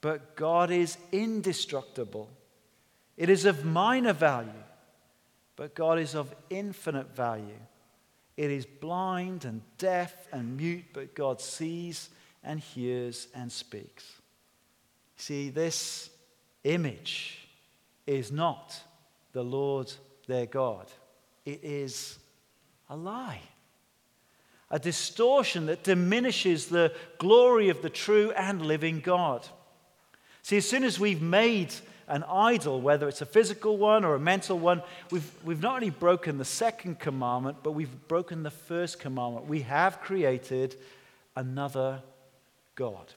but 0.00 0.34
God 0.36 0.70
is 0.70 0.96
indestructible. 1.10 2.30
It 3.16 3.28
is 3.28 3.44
of 3.44 3.64
minor 3.64 4.12
value, 4.12 4.50
but 5.56 5.74
God 5.74 5.98
is 5.98 6.14
of 6.14 6.34
infinite 6.48 7.14
value. 7.14 7.60
It 8.36 8.50
is 8.50 8.64
blind 8.64 9.44
and 9.44 9.60
deaf 9.78 10.26
and 10.32 10.56
mute, 10.56 10.86
but 10.92 11.14
God 11.14 11.40
sees 11.40 12.08
and 12.42 12.58
hears 12.58 13.28
and 13.34 13.52
speaks. 13.52 14.10
See, 15.16 15.50
this 15.50 16.10
image 16.64 17.46
is 18.06 18.32
not 18.32 18.80
the 19.32 19.42
Lord 19.44 19.92
their 20.26 20.46
God, 20.46 20.86
it 21.44 21.60
is 21.62 22.18
a 22.88 22.96
lie. 22.96 23.40
A 24.70 24.78
distortion 24.78 25.66
that 25.66 25.84
diminishes 25.84 26.66
the 26.66 26.94
glory 27.18 27.68
of 27.68 27.82
the 27.82 27.90
true 27.90 28.30
and 28.32 28.64
living 28.64 29.00
God. 29.00 29.46
See, 30.42 30.56
as 30.56 30.68
soon 30.68 30.82
as 30.82 30.98
we've 30.98 31.20
made 31.20 31.74
an 32.08 32.24
idol, 32.24 32.80
whether 32.80 33.08
it's 33.08 33.20
a 33.20 33.26
physical 33.26 33.76
one 33.76 34.04
or 34.04 34.14
a 34.14 34.20
mental 34.20 34.58
one, 34.58 34.82
we've, 35.10 35.30
we've 35.44 35.62
not 35.62 35.76
only 35.76 35.90
broken 35.90 36.38
the 36.38 36.44
second 36.44 36.98
commandment, 36.98 37.58
but 37.62 37.72
we've 37.72 38.08
broken 38.08 38.42
the 38.42 38.50
first 38.50 38.98
commandment. 38.98 39.46
We 39.46 39.62
have 39.62 40.00
created 40.00 40.76
another 41.36 42.02
God. 42.74 43.12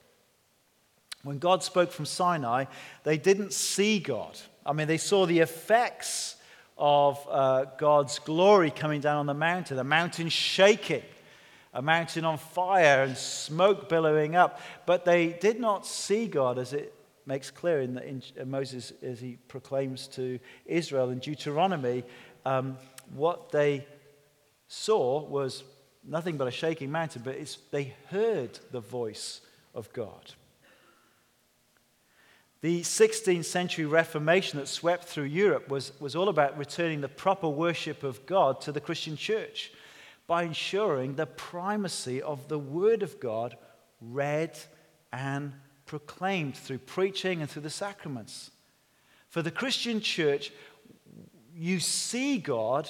When 1.24 1.39
God 1.39 1.63
spoke 1.63 1.91
from 1.91 2.05
Sinai, 2.05 2.65
they 3.03 3.17
didn't 3.17 3.53
see 3.53 4.00
God. 4.00 4.38
I 4.65 4.74
mean, 4.74 4.88
they 4.88 4.98
saw 4.98 5.25
the 5.25 5.39
effects 5.39 6.36
of 6.77 7.25
uh, 7.29 7.65
God's 7.77 8.19
glory 8.19 8.72
coming 8.72 9.00
down 9.00 9.17
on 9.17 9.25
the 9.25 9.34
mountain, 9.34 9.79
a 9.79 9.84
mountain 9.84 10.29
shaking, 10.29 11.03
a 11.74 11.81
mountain 11.81 12.25
on 12.25 12.38
fire, 12.38 13.03
and 13.03 13.15
smoke 13.15 13.88
billowing 13.88 14.36
up. 14.36 14.60
But 14.86 15.05
they 15.05 15.27
did 15.27 15.60
not 15.60 15.86
see 15.86 16.27
God 16.27 16.57
as 16.57 16.74
it 16.74 16.93
makes 17.25 17.51
clear 17.51 17.81
in, 17.81 17.95
the, 17.95 18.07
in 18.07 18.50
Moses 18.50 18.93
as 19.01 19.19
he 19.19 19.38
proclaims 19.48 20.07
to 20.10 20.39
Israel 20.65 21.10
in 21.10 21.19
Deuteronomy. 21.19 22.03
Um, 22.45 22.77
what 23.13 23.51
they 23.51 23.86
saw 24.67 25.24
was 25.24 25.63
nothing 26.03 26.38
but 26.38 26.48
a 26.48 26.51
shaking 26.51 26.91
mountain, 26.91 27.22
but 27.24 27.36
they 27.72 27.95
heard 28.10 28.60
the 28.72 28.79
voice 28.79 29.41
of 29.74 29.91
God. 29.93 30.34
The 32.62 32.81
16th 32.81 33.45
century 33.45 33.85
Reformation 33.85 34.59
that 34.59 34.67
swept 34.67 35.05
through 35.05 35.25
Europe 35.25 35.69
was, 35.69 35.91
was 36.00 36.15
all 36.15 36.29
about 36.29 36.57
returning 36.57 37.01
the 37.01 37.07
proper 37.07 37.47
worship 37.50 38.03
of 38.03 38.25
God 38.25 38.62
to 38.62 38.71
the 38.71 38.81
Christian 38.81 39.17
church 39.17 39.71
by 40.27 40.43
ensuring 40.43 41.15
the 41.15 41.27
primacy 41.27 42.21
of 42.21 42.47
the 42.47 42.57
Word 42.57 43.03
of 43.03 43.19
God 43.19 43.57
read 44.01 44.57
and 45.13 45.53
proclaimed 45.85 46.55
through 46.55 46.79
preaching 46.79 47.41
and 47.41 47.50
through 47.50 47.62
the 47.62 47.69
sacraments. 47.69 48.51
For 49.29 49.41
the 49.41 49.51
Christian 49.51 50.01
church, 50.01 50.51
you 51.53 51.79
see 51.79 52.38
God 52.38 52.89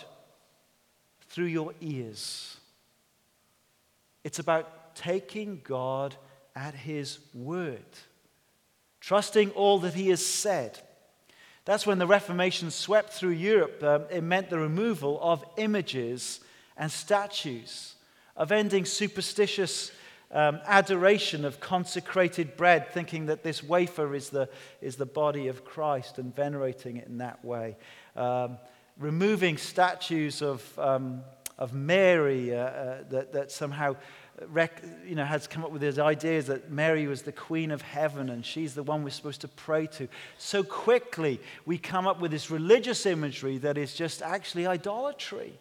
through 1.30 1.46
your 1.46 1.74
ears. 1.82 2.58
It's 4.24 4.40
about 4.40 4.96
taking 4.96 5.62
God 5.64 6.16
at 6.56 6.74
His 6.74 7.20
word 7.34 7.84
trusting 9.06 9.52
all 9.52 9.78
that 9.78 9.94
he 9.94 10.10
has 10.10 10.26
said. 10.26 10.80
That's 11.64 11.86
when 11.86 12.00
the 12.00 12.08
Reformation 12.08 12.72
swept 12.72 13.14
through 13.14 13.32
Europe. 13.32 13.84
Um, 13.84 14.06
it 14.10 14.24
meant 14.24 14.50
the 14.50 14.58
removal 14.58 15.20
of 15.22 15.46
images 15.58 16.40
and 16.76 16.92
statues, 16.92 17.94
of 18.36 18.52
ending 18.52 18.84
superstitious 18.84 19.92
um, 20.32 20.60
adoration 20.66 21.46
of 21.46 21.60
consecrated 21.60 22.58
bread, 22.58 22.92
thinking 22.94 23.28
that 23.28 23.44
this 23.44 23.62
wafer 23.62 24.16
is 24.16 24.32
the, 24.32 24.50
is 24.82 24.96
the 24.96 25.06
body 25.06 25.50
of 25.50 25.64
Christ 25.64 26.18
and 26.18 26.36
venerating 26.36 26.98
it 26.98 27.08
in 27.08 27.20
that 27.20 27.46
way. 27.46 27.78
Um, 28.16 28.58
removing 28.98 29.58
statues 29.58 30.42
of, 30.42 30.80
um, 30.80 31.22
of 31.60 31.76
Mary 31.76 32.56
uh, 32.56 32.58
uh, 32.58 33.04
that, 33.10 33.34
that 33.34 33.52
somehow 33.52 33.98
rec- 34.48 34.84
you 35.08 35.16
know, 35.16 35.26
has 35.26 35.48
come 35.48 35.64
up 35.64 35.72
with 35.72 35.82
these 35.82 36.00
ideas 36.00 36.48
that 36.48 36.72
Mary 36.72 37.08
was 37.08 37.22
the 37.22 37.32
queen 37.32 37.72
of 37.72 37.82
heaven 37.82 38.30
and 38.30 38.46
she's 38.46 38.74
the 38.74 38.84
one 38.84 39.04
we're 39.04 39.10
supposed 39.10 39.42
to 39.42 39.48
pray 39.48 39.88
to. 39.88 40.08
So 40.38 40.64
quickly, 40.64 41.40
we 41.66 41.78
come 41.78 42.08
up 42.08 42.20
with 42.20 42.32
this 42.32 42.52
religious 42.52 43.06
imagery 43.06 43.58
that 43.60 43.78
is 43.78 43.94
just 43.94 44.22
actually 44.22 44.68
idolatry. 44.68 45.60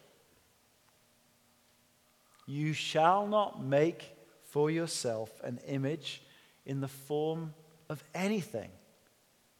You 2.47 2.73
shall 2.73 3.26
not 3.26 3.62
make 3.62 4.04
for 4.50 4.71
yourself 4.71 5.31
an 5.43 5.59
image 5.66 6.23
in 6.66 6.81
the 6.81 6.88
form 6.88 7.54
of 7.88 8.02
anything. 8.14 8.71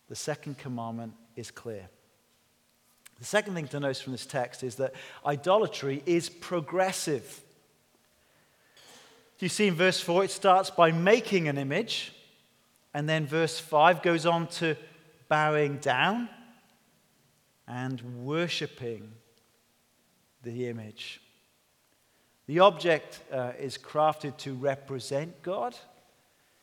The 0.09 0.16
second 0.16 0.59
commandment 0.59 1.14
is 1.37 1.50
clear. 1.50 1.88
The 3.18 3.25
second 3.25 3.54
thing 3.54 3.68
to 3.68 3.80
notice 3.80 4.00
from 4.00 4.12
this 4.12 4.26
text 4.26 4.62
is 4.62 4.76
that 4.76 4.92
idolatry 5.25 6.02
is 6.04 6.28
progressive. 6.28 7.40
You 9.40 9.48
see 9.48 9.66
in 9.66 9.74
verse 9.74 10.00
4, 10.00 10.24
it 10.24 10.30
starts 10.30 10.70
by 10.70 10.92
making 10.92 11.48
an 11.48 11.58
image, 11.58 12.12
and 12.94 13.08
then 13.08 13.26
verse 13.26 13.58
5 13.58 14.02
goes 14.02 14.26
on 14.26 14.46
to 14.48 14.76
bowing 15.28 15.78
down 15.78 16.28
and 17.66 18.24
worshipping 18.24 19.12
the 20.42 20.68
image. 20.68 21.20
The 22.46 22.60
object 22.60 23.20
uh, 23.32 23.52
is 23.58 23.78
crafted 23.78 24.36
to 24.38 24.54
represent 24.54 25.42
God 25.42 25.74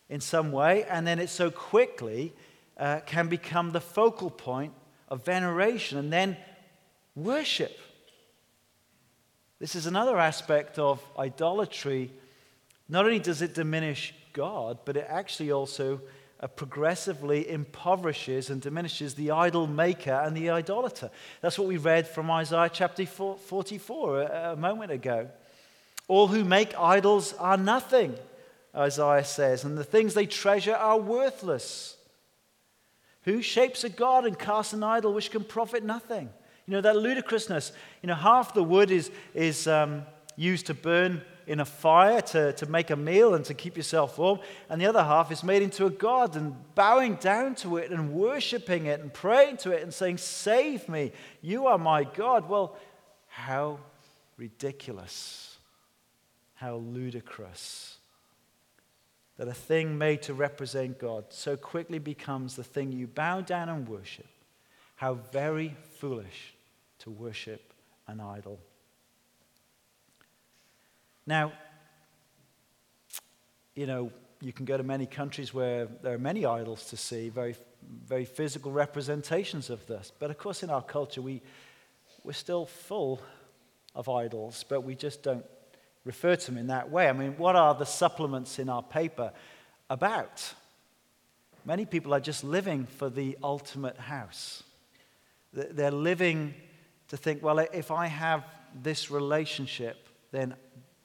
in 0.10 0.22
some 0.22 0.52
way, 0.52 0.84
and 0.86 1.06
then 1.06 1.20
it 1.20 1.30
so 1.30 1.50
quickly 1.50 2.34
uh, 2.78 3.00
can 3.06 3.28
become 3.28 3.72
the 3.72 3.82
focal 3.82 4.30
point 4.30 4.74
of 5.08 5.26
veneration 5.26 5.98
and 5.98 6.12
then 6.12 6.38
worship. 7.16 7.78
This 9.60 9.76
is 9.76 9.86
another 9.86 10.18
aspect 10.18 10.80
of 10.80 11.04
idolatry. 11.18 12.12
Not 12.92 13.06
only 13.06 13.20
does 13.20 13.42
it 13.42 13.54
diminish 13.54 14.14
God, 14.34 14.80
but 14.84 14.98
it 14.98 15.08
actually 15.08 15.50
also 15.50 16.02
uh, 16.42 16.48
progressively 16.48 17.50
impoverishes 17.50 18.50
and 18.50 18.62
diminishes 18.62 19.14
the 19.14 19.32
idol 19.32 19.66
maker 19.66 20.12
and 20.12 20.36
the 20.36 20.50
idolater. 20.50 21.10
That's 21.40 21.58
what 21.58 21.70
we 21.70 21.78
read 21.78 22.06
from 22.06 22.30
Isaiah 22.30 22.70
chapter 22.72 23.06
44 23.06 24.22
a, 24.22 24.52
a 24.52 24.56
moment 24.58 24.92
ago. 24.92 25.30
All 26.10 26.28
who 26.28 26.44
make 26.44 26.78
idols 26.78 27.34
are 27.40 27.56
nothing, 27.56 28.14
Isaiah 28.76 29.24
says, 29.24 29.64
and 29.64 29.78
the 29.78 29.86
things 29.86 30.14
they 30.14 30.26
treasure 30.26 30.76
are 30.76 31.00
worthless. 31.00 31.96
Who 33.24 33.42
shapes 33.42 33.86
a 33.86 33.90
god 33.90 34.26
and 34.26 34.38
casts 34.38 34.74
an 34.74 34.84
idol 34.84 35.14
which 35.14 35.32
can 35.32 35.46
profit 35.46 35.86
nothing? 35.86 36.30
You 36.68 36.74
know, 36.74 36.82
that 36.82 36.98
ludicrousness. 36.98 37.72
You 38.02 38.08
know, 38.08 38.16
half 38.16 38.54
the 38.54 38.64
wood 38.64 38.92
is, 38.92 39.12
is 39.34 39.66
um, 39.66 40.04
used 40.36 40.66
to 40.66 40.74
burn 40.74 41.22
in 41.48 41.60
a 41.60 41.66
fire 41.66 42.22
to, 42.22 42.54
to 42.54 42.66
make 42.66 42.90
a 42.90 42.96
meal 42.96 43.34
and 43.34 43.44
to 43.46 43.54
keep 43.54 43.78
yourself 43.78 44.18
warm, 44.18 44.40
and 44.70 44.80
the 44.80 44.86
other 44.86 45.04
half 45.04 45.32
is 45.32 45.44
made 45.44 45.62
into 45.62 45.86
a 45.86 45.90
god 45.90 46.36
and 46.36 46.56
bowing 46.76 47.16
down 47.16 47.56
to 47.56 47.78
it 47.78 47.92
and 47.92 48.14
worshiping 48.14 48.86
it 48.86 49.00
and 49.00 49.14
praying 49.14 49.58
to 49.58 49.72
it 49.72 49.84
and 49.84 49.94
saying, 49.94 50.18
Save 50.18 50.88
me, 50.88 51.12
you 51.42 51.68
are 51.68 51.78
my 51.78 52.04
God. 52.04 52.48
Well, 52.50 52.78
how 53.28 53.80
ridiculous, 54.38 55.58
how 56.56 56.78
ludicrous 56.78 57.98
that 59.38 59.48
a 59.48 59.54
thing 59.54 59.98
made 59.98 60.22
to 60.22 60.34
represent 60.34 61.00
God 61.00 61.26
so 61.30 61.58
quickly 61.58 61.98
becomes 61.98 62.56
the 62.56 62.64
thing 62.64 62.92
you 62.92 63.08
bow 63.08 63.42
down 63.42 63.70
and 63.70 63.88
worship. 63.88 64.28
How 64.96 65.16
very 65.32 65.76
foolish 65.98 66.54
to 67.00 67.10
worship 67.10 67.74
an 68.08 68.20
idol. 68.20 68.60
Now, 71.32 71.54
you 73.74 73.86
know, 73.86 74.12
you 74.42 74.52
can 74.52 74.66
go 74.66 74.76
to 74.76 74.84
many 74.84 75.06
countries 75.06 75.54
where 75.54 75.86
there 75.86 76.14
are 76.14 76.18
many 76.18 76.46
idols 76.46 76.88
to 76.88 76.98
see, 76.98 77.30
very, 77.30 77.56
very 78.06 78.26
physical 78.26 78.74
representations 78.74 79.70
of 79.70 79.88
this. 79.88 80.12
But 80.20 80.30
of 80.30 80.38
course, 80.38 80.62
in 80.62 80.70
our 80.70 80.82
culture, 80.82 81.22
we, 81.22 81.42
we're 82.26 82.34
still 82.34 82.66
full 82.66 83.22
of 83.96 84.10
idols, 84.10 84.66
but 84.68 84.82
we 84.82 84.94
just 84.94 85.24
don't 85.24 85.46
refer 86.04 86.36
to 86.36 86.46
them 86.48 86.58
in 86.58 86.68
that 86.68 86.92
way. 86.92 87.08
I 87.08 87.14
mean, 87.14 87.38
what 87.38 87.56
are 87.56 87.76
the 87.76 87.86
supplements 87.86 88.60
in 88.60 88.68
our 88.68 88.84
paper 88.84 89.32
about? 89.90 90.54
Many 91.64 91.86
people 91.86 92.14
are 92.14 92.20
just 92.20 92.44
living 92.44 92.88
for 92.98 93.10
the 93.10 93.38
ultimate 93.42 93.98
house. 93.98 94.64
They're 95.54 95.92
living 95.92 96.56
to 97.08 97.16
think, 97.16 97.42
well, 97.42 97.60
if 97.60 97.90
I 97.90 98.08
have 98.08 98.44
this 98.84 99.10
relationship, 99.10 100.10
then 100.32 100.56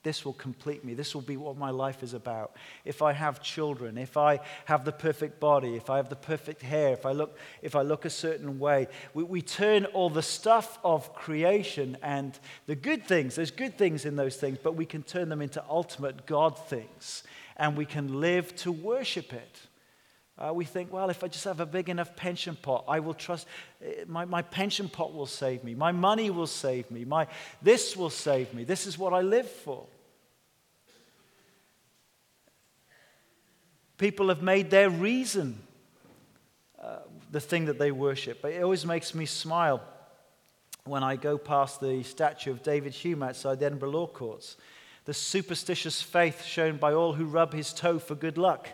this 0.03 0.23
will 0.23 0.33
complete 0.33 0.85
me. 0.85 0.93
This 0.93 1.13
will 1.13 1.21
be 1.21 1.37
what 1.37 1.57
my 1.57 1.69
life 1.69 2.03
is 2.03 2.13
about. 2.13 2.55
If 2.85 3.01
I 3.01 3.13
have 3.13 3.41
children, 3.41 3.97
if 3.97 4.15
I 4.15 4.39
have 4.65 4.85
the 4.85 4.91
perfect 4.91 5.39
body, 5.39 5.75
if 5.75 5.89
I 5.89 5.97
have 5.97 6.09
the 6.09 6.15
perfect 6.15 6.61
hair, 6.61 6.93
if 6.93 7.05
I 7.05 7.11
look, 7.11 7.37
if 7.61 7.75
I 7.75 7.81
look 7.81 8.05
a 8.05 8.09
certain 8.09 8.59
way, 8.59 8.87
we, 9.13 9.23
we 9.23 9.41
turn 9.41 9.85
all 9.85 10.09
the 10.09 10.21
stuff 10.21 10.79
of 10.83 11.13
creation 11.13 11.97
and 12.01 12.37
the 12.67 12.75
good 12.75 13.05
things, 13.05 13.35
there's 13.35 13.51
good 13.51 13.77
things 13.77 14.05
in 14.05 14.15
those 14.15 14.37
things, 14.37 14.57
but 14.61 14.75
we 14.75 14.85
can 14.85 15.03
turn 15.03 15.29
them 15.29 15.41
into 15.41 15.63
ultimate 15.69 16.25
God 16.25 16.57
things 16.57 17.23
and 17.57 17.75
we 17.75 17.85
can 17.85 18.21
live 18.21 18.55
to 18.57 18.71
worship 18.71 19.33
it. 19.33 19.59
Uh, 20.39 20.53
we 20.53 20.65
think, 20.65 20.93
well, 20.93 21.09
if 21.09 21.23
I 21.23 21.27
just 21.27 21.45
have 21.45 21.59
a 21.59 21.65
big 21.65 21.89
enough 21.89 22.15
pension 22.15 22.55
pot, 22.55 22.85
I 22.87 22.99
will 22.99 23.15
trust, 23.15 23.47
eh, 23.83 24.03
my, 24.07 24.23
my 24.25 24.43
pension 24.43 24.87
pot 24.87 25.13
will 25.13 25.25
save 25.25 25.63
me, 25.63 25.73
my 25.73 25.91
money 25.91 26.29
will 26.29 26.47
save 26.47 26.91
me, 26.91 27.05
my, 27.05 27.27
this 27.61 27.97
will 27.97 28.11
save 28.11 28.53
me, 28.53 28.63
this 28.63 28.85
is 28.85 28.99
what 28.99 29.13
I 29.13 29.21
live 29.21 29.49
for. 29.49 29.85
People 33.97 34.29
have 34.29 34.43
made 34.43 34.69
their 34.69 34.91
reason 34.91 35.59
uh, 36.79 36.99
the 37.31 37.39
thing 37.39 37.65
that 37.65 37.79
they 37.79 37.91
worship. 37.91 38.43
But 38.43 38.51
it 38.51 38.61
always 38.61 38.85
makes 38.85 39.15
me 39.15 39.25
smile 39.25 39.81
when 40.85 41.03
I 41.03 41.15
go 41.15 41.39
past 41.39 41.81
the 41.81 42.03
statue 42.03 42.51
of 42.51 42.61
David 42.61 42.93
Hume 42.93 43.23
outside 43.23 43.59
the 43.59 43.65
Edinburgh 43.65 43.89
Law 43.89 44.07
Courts. 44.07 44.55
The 45.05 45.15
superstitious 45.15 46.01
faith 46.01 46.43
shown 46.43 46.77
by 46.77 46.93
all 46.93 47.13
who 47.13 47.25
rub 47.25 47.53
his 47.53 47.73
toe 47.73 47.97
for 47.97 48.13
good 48.13 48.37
luck 48.37 48.67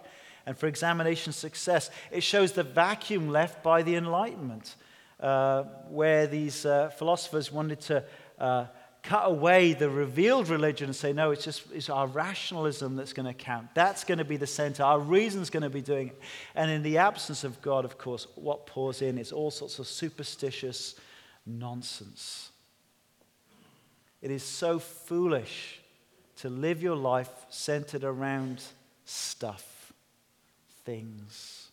and 0.46 0.58
for 0.58 0.68
examination 0.68 1.34
success. 1.34 1.90
It 2.12 2.22
shows 2.22 2.52
the 2.52 2.64
vacuum 2.64 3.30
left 3.30 3.64
by 3.64 3.84
the 3.84 3.96
Enlightenment, 3.96 4.76
uh, 5.20 5.64
where 5.90 6.28
these 6.28 6.66
uh, 6.66 6.90
philosophers 6.90 7.52
wanted 7.52 7.80
to 7.82 8.04
uh, 8.40 8.66
cut 9.04 9.24
away 9.28 9.74
the 9.74 9.90
revealed 9.90 10.48
religion 10.48 10.88
and 10.88 10.96
say, 10.96 11.12
no, 11.12 11.32
it's 11.32 11.44
just 11.44 11.64
it's 11.74 11.90
our 11.90 12.08
rationalism 12.08 12.96
that's 12.96 13.14
going 13.14 13.26
to 13.26 13.34
count. 13.34 13.68
That's 13.74 14.04
going 14.04 14.18
to 14.18 14.26
be 14.26 14.38
the 14.38 14.48
center. 14.48 14.84
Our 14.84 15.00
reason's 15.00 15.50
going 15.50 15.64
to 15.64 15.70
be 15.70 15.82
doing 15.82 16.08
it. 16.10 16.20
And 16.56 16.72
in 16.72 16.84
the 16.84 16.98
absence 16.98 17.44
of 17.44 17.62
God, 17.62 17.84
of 17.86 17.98
course, 17.98 18.28
what 18.36 18.66
pours 18.66 19.02
in 19.02 19.18
is 19.18 19.32
all 19.32 19.52
sorts 19.52 19.80
of 19.80 19.88
superstitious 19.88 20.96
nonsense. 21.46 22.50
It 24.22 24.32
is 24.32 24.44
so 24.44 24.80
foolish 24.80 25.82
to 26.38 26.50
live 26.50 26.82
your 26.82 26.96
life 26.96 27.30
centered 27.50 28.06
around 28.06 28.64
stuff, 29.04 29.66
things. 30.86 31.72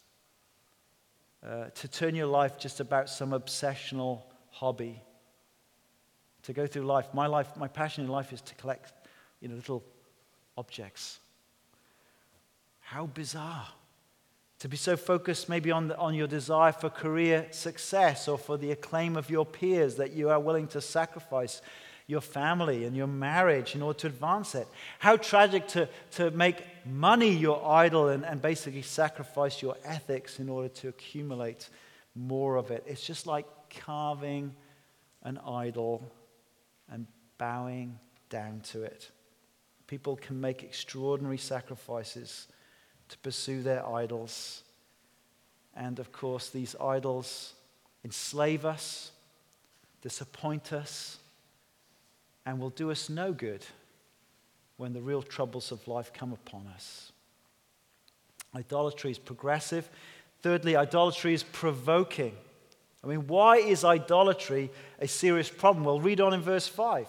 Uh, 1.46 1.66
to 1.74 1.88
turn 1.88 2.14
your 2.14 2.26
life 2.26 2.58
just 2.58 2.80
about 2.80 3.08
some 3.08 3.30
obsessional 3.30 4.22
hobby 4.50 5.02
to 6.42 6.52
go 6.52 6.66
through 6.66 6.82
life. 6.82 7.06
My 7.12 7.26
life, 7.26 7.56
my 7.56 7.68
passion 7.68 8.04
in 8.04 8.10
life 8.10 8.32
is 8.32 8.40
to 8.42 8.54
collect, 8.56 8.92
you 9.40 9.48
know, 9.48 9.54
little 9.54 9.82
objects. 10.56 11.18
How 12.80 13.06
bizarre. 13.06 13.68
To 14.60 14.68
be 14.68 14.76
so 14.76 14.96
focused 14.96 15.48
maybe 15.48 15.70
on, 15.70 15.88
the, 15.88 15.96
on 15.96 16.14
your 16.14 16.26
desire 16.26 16.72
for 16.72 16.90
career 16.90 17.46
success 17.50 18.28
or 18.28 18.36
for 18.36 18.58
the 18.58 18.72
acclaim 18.72 19.16
of 19.16 19.30
your 19.30 19.46
peers 19.46 19.96
that 19.96 20.12
you 20.12 20.28
are 20.28 20.40
willing 20.40 20.66
to 20.68 20.80
sacrifice 20.82 21.62
your 22.10 22.20
family 22.20 22.84
and 22.84 22.96
your 22.96 23.06
marriage 23.06 23.74
in 23.74 23.82
order 23.82 23.98
to 24.00 24.06
advance 24.08 24.54
it. 24.54 24.66
How 24.98 25.16
tragic 25.16 25.68
to, 25.68 25.88
to 26.12 26.30
make 26.32 26.62
money 26.84 27.30
your 27.30 27.64
idol 27.64 28.08
and, 28.08 28.24
and 28.24 28.42
basically 28.42 28.82
sacrifice 28.82 29.62
your 29.62 29.76
ethics 29.84 30.40
in 30.40 30.48
order 30.48 30.68
to 30.68 30.88
accumulate 30.88 31.68
more 32.16 32.56
of 32.56 32.72
it. 32.72 32.82
It's 32.86 33.06
just 33.06 33.26
like 33.26 33.46
carving 33.70 34.54
an 35.22 35.38
idol 35.38 36.02
and 36.90 37.06
bowing 37.38 37.98
down 38.28 38.60
to 38.72 38.82
it. 38.82 39.10
People 39.86 40.16
can 40.16 40.40
make 40.40 40.64
extraordinary 40.64 41.38
sacrifices 41.38 42.48
to 43.08 43.18
pursue 43.18 43.62
their 43.62 43.86
idols. 43.86 44.62
And 45.76 46.00
of 46.00 46.10
course, 46.10 46.50
these 46.50 46.74
idols 46.80 47.54
enslave 48.04 48.64
us, 48.64 49.12
disappoint 50.02 50.72
us, 50.72 51.19
and 52.46 52.58
will 52.58 52.70
do 52.70 52.90
us 52.90 53.08
no 53.08 53.32
good 53.32 53.64
when 54.76 54.92
the 54.92 55.00
real 55.00 55.22
troubles 55.22 55.72
of 55.72 55.86
life 55.86 56.12
come 56.12 56.32
upon 56.32 56.66
us. 56.68 57.12
Idolatry 58.54 59.10
is 59.10 59.18
progressive. 59.18 59.88
Thirdly, 60.42 60.74
idolatry 60.74 61.34
is 61.34 61.42
provoking. 61.42 62.34
I 63.04 63.06
mean, 63.06 63.26
why 63.26 63.58
is 63.58 63.84
idolatry 63.84 64.70
a 64.98 65.06
serious 65.06 65.48
problem? 65.48 65.84
Well, 65.84 66.00
read 66.00 66.20
on 66.20 66.34
in 66.34 66.40
verse 66.40 66.66
5. 66.66 67.06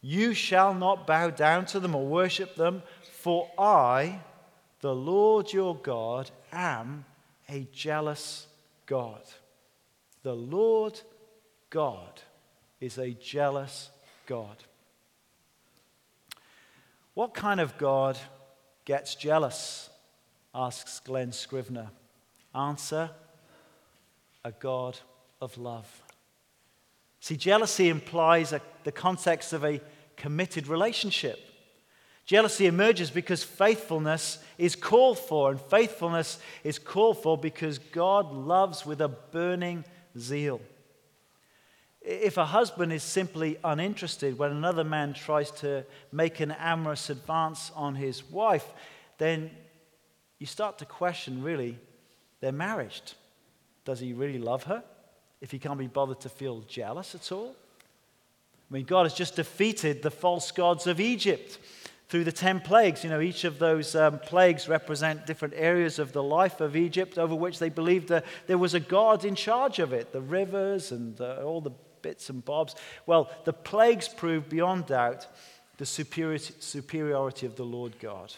You 0.00 0.34
shall 0.34 0.74
not 0.74 1.06
bow 1.06 1.30
down 1.30 1.66
to 1.66 1.80
them 1.80 1.94
or 1.94 2.04
worship 2.04 2.54
them, 2.54 2.82
for 3.20 3.50
I, 3.56 4.20
the 4.80 4.94
Lord 4.94 5.52
your 5.52 5.76
God, 5.76 6.30
am 6.52 7.04
a 7.48 7.66
jealous 7.72 8.46
God. 8.86 9.22
The 10.22 10.34
Lord 10.34 11.00
God 11.70 12.20
is 12.80 12.98
a 12.98 13.10
jealous 13.10 13.90
God. 14.32 14.56
What 17.12 17.34
kind 17.34 17.60
of 17.60 17.76
God 17.76 18.16
gets 18.86 19.14
jealous? 19.14 19.90
asks 20.54 21.00
Glen 21.00 21.32
Scrivener. 21.32 21.90
Answer 22.54 23.10
a 24.42 24.52
God 24.52 24.98
of 25.42 25.58
love. 25.58 25.86
See, 27.20 27.36
jealousy 27.36 27.90
implies 27.90 28.54
a, 28.54 28.62
the 28.84 28.92
context 28.92 29.52
of 29.52 29.66
a 29.66 29.82
committed 30.16 30.66
relationship. 30.66 31.38
Jealousy 32.24 32.64
emerges 32.64 33.10
because 33.10 33.42
faithfulness 33.42 34.38
is 34.56 34.74
called 34.74 35.18
for, 35.18 35.50
and 35.50 35.60
faithfulness 35.60 36.38
is 36.64 36.78
called 36.78 37.22
for 37.22 37.36
because 37.36 37.76
God 37.76 38.32
loves 38.32 38.86
with 38.86 39.02
a 39.02 39.08
burning 39.08 39.84
zeal. 40.18 40.62
If 42.04 42.36
a 42.36 42.44
husband 42.44 42.92
is 42.92 43.02
simply 43.02 43.58
uninterested 43.62 44.36
when 44.38 44.50
another 44.50 44.82
man 44.82 45.14
tries 45.14 45.50
to 45.52 45.84
make 46.10 46.40
an 46.40 46.50
amorous 46.52 47.10
advance 47.10 47.70
on 47.76 47.94
his 47.94 48.28
wife, 48.28 48.66
then 49.18 49.50
you 50.38 50.46
start 50.46 50.78
to 50.78 50.84
question 50.84 51.42
really 51.42 51.78
their 52.40 52.50
marriage. 52.50 53.02
Does 53.84 54.00
he 54.00 54.12
really 54.12 54.38
love 54.38 54.64
her 54.64 54.82
if 55.40 55.52
he 55.52 55.58
can't 55.58 55.78
be 55.78 55.86
bothered 55.86 56.20
to 56.20 56.28
feel 56.28 56.60
jealous 56.62 57.14
at 57.14 57.30
all? 57.30 57.54
I 58.70 58.74
mean, 58.74 58.84
God 58.84 59.04
has 59.04 59.14
just 59.14 59.36
defeated 59.36 60.02
the 60.02 60.10
false 60.10 60.50
gods 60.50 60.86
of 60.86 60.98
Egypt 60.98 61.58
through 62.08 62.24
the 62.24 62.32
10 62.32 62.60
plagues. 62.60 63.04
You 63.04 63.10
know, 63.10 63.20
each 63.20 63.44
of 63.44 63.58
those 63.58 63.94
um, 63.94 64.18
plagues 64.18 64.68
represent 64.68 65.26
different 65.26 65.54
areas 65.56 65.98
of 65.98 66.12
the 66.12 66.22
life 66.22 66.60
of 66.60 66.74
Egypt 66.74 67.18
over 67.18 67.34
which 67.34 67.58
they 67.58 67.68
believed 67.68 68.08
that 68.08 68.24
there 68.46 68.58
was 68.58 68.74
a 68.74 68.80
God 68.80 69.24
in 69.24 69.34
charge 69.34 69.78
of 69.78 69.92
it 69.92 70.12
the 70.12 70.20
rivers 70.20 70.90
and 70.90 71.20
all 71.20 71.60
the 71.60 71.72
bits 72.02 72.28
and 72.28 72.44
bobs. 72.44 72.74
Well, 73.06 73.30
the 73.44 73.52
plagues 73.52 74.08
proved 74.08 74.48
beyond 74.48 74.86
doubt 74.86 75.26
the 75.78 75.86
superiority, 75.86 76.54
superiority 76.58 77.46
of 77.46 77.56
the 77.56 77.64
Lord 77.64 77.98
God. 77.98 78.34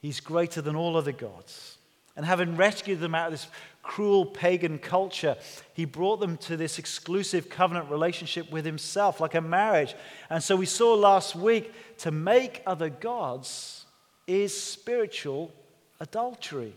He's 0.00 0.20
greater 0.20 0.62
than 0.62 0.76
all 0.76 0.96
other 0.96 1.12
gods. 1.12 1.78
And 2.16 2.24
having 2.24 2.56
rescued 2.56 3.00
them 3.00 3.14
out 3.14 3.26
of 3.26 3.32
this 3.32 3.48
cruel 3.82 4.24
pagan 4.24 4.78
culture, 4.78 5.36
he 5.74 5.84
brought 5.84 6.18
them 6.18 6.38
to 6.38 6.56
this 6.56 6.78
exclusive 6.78 7.50
covenant 7.50 7.90
relationship 7.90 8.50
with 8.50 8.64
himself, 8.64 9.20
like 9.20 9.34
a 9.34 9.40
marriage. 9.40 9.94
And 10.30 10.42
so 10.42 10.56
we 10.56 10.66
saw 10.66 10.94
last 10.94 11.36
week 11.36 11.72
to 11.98 12.10
make 12.10 12.62
other 12.66 12.88
gods 12.88 13.84
is 14.26 14.58
spiritual 14.58 15.52
adultery. 16.00 16.74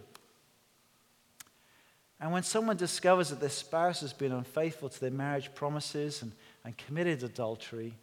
And 2.19 2.31
when 2.33 2.43
someone 2.43 2.75
discovers 2.75 3.29
that 3.29 3.39
their 3.39 3.49
spouse 3.49 4.01
has 4.01 4.11
been 4.11 4.33
unfaithful 4.33 4.89
to 4.89 4.99
their 4.99 5.11
marriage 5.11 5.53
promises 5.55 6.21
and, 6.21 6.33
and 6.65 6.77
committed 6.77 7.23
adultery, 7.23 7.95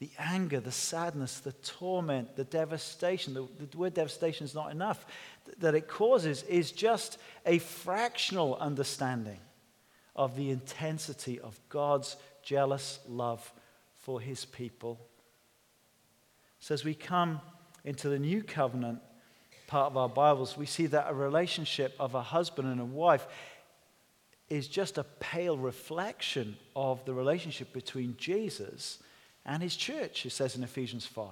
the 0.00 0.10
anger, 0.18 0.58
the 0.60 0.72
sadness, 0.72 1.38
the 1.38 1.52
torment, 1.52 2.34
the 2.34 2.44
devastation, 2.44 3.34
the, 3.34 3.46
the 3.70 3.78
word 3.78 3.94
devastation 3.94 4.44
is 4.44 4.54
not 4.54 4.72
enough, 4.72 5.06
that 5.58 5.74
it 5.74 5.86
causes 5.86 6.42
is 6.44 6.72
just 6.72 7.18
a 7.46 7.58
fractional 7.58 8.56
understanding 8.56 9.38
of 10.16 10.36
the 10.36 10.50
intensity 10.50 11.38
of 11.38 11.60
God's 11.68 12.16
jealous 12.42 12.98
love 13.08 13.52
for 13.98 14.20
his 14.20 14.46
people. 14.46 14.98
So 16.58 16.74
as 16.74 16.84
we 16.84 16.94
come 16.94 17.40
into 17.84 18.08
the 18.08 18.18
new 18.18 18.42
covenant 18.42 19.00
part 19.66 19.92
of 19.92 19.96
our 19.96 20.08
Bibles, 20.08 20.56
we 20.56 20.66
see 20.66 20.86
that 20.86 21.06
a 21.08 21.14
relationship 21.14 21.94
of 22.00 22.14
a 22.14 22.22
husband 22.22 22.68
and 22.68 22.80
a 22.80 22.84
wife 22.84 23.26
is 24.50 24.66
just 24.68 24.98
a 24.98 25.04
pale 25.04 25.56
reflection 25.56 26.56
of 26.74 27.04
the 27.04 27.14
relationship 27.14 27.72
between 27.72 28.16
Jesus 28.18 28.98
and 29.46 29.62
his 29.62 29.76
church, 29.76 30.26
it 30.26 30.30
says 30.30 30.56
in 30.56 30.64
Ephesians 30.64 31.06
5. 31.06 31.28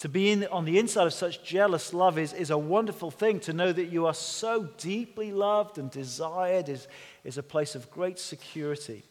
To 0.00 0.08
be 0.08 0.30
in, 0.30 0.46
on 0.46 0.64
the 0.64 0.78
inside 0.78 1.06
of 1.06 1.12
such 1.12 1.44
jealous 1.44 1.92
love 1.92 2.16
is, 2.18 2.32
is 2.32 2.50
a 2.50 2.56
wonderful 2.56 3.10
thing. 3.10 3.40
To 3.40 3.52
know 3.52 3.70
that 3.70 3.92
you 3.92 4.06
are 4.06 4.14
so 4.14 4.68
deeply 4.78 5.30
loved 5.30 5.76
and 5.76 5.90
desired 5.90 6.68
is, 6.70 6.88
is 7.22 7.36
a 7.36 7.42
place 7.42 7.74
of 7.74 7.90
great 7.90 8.18
security. 8.18 9.02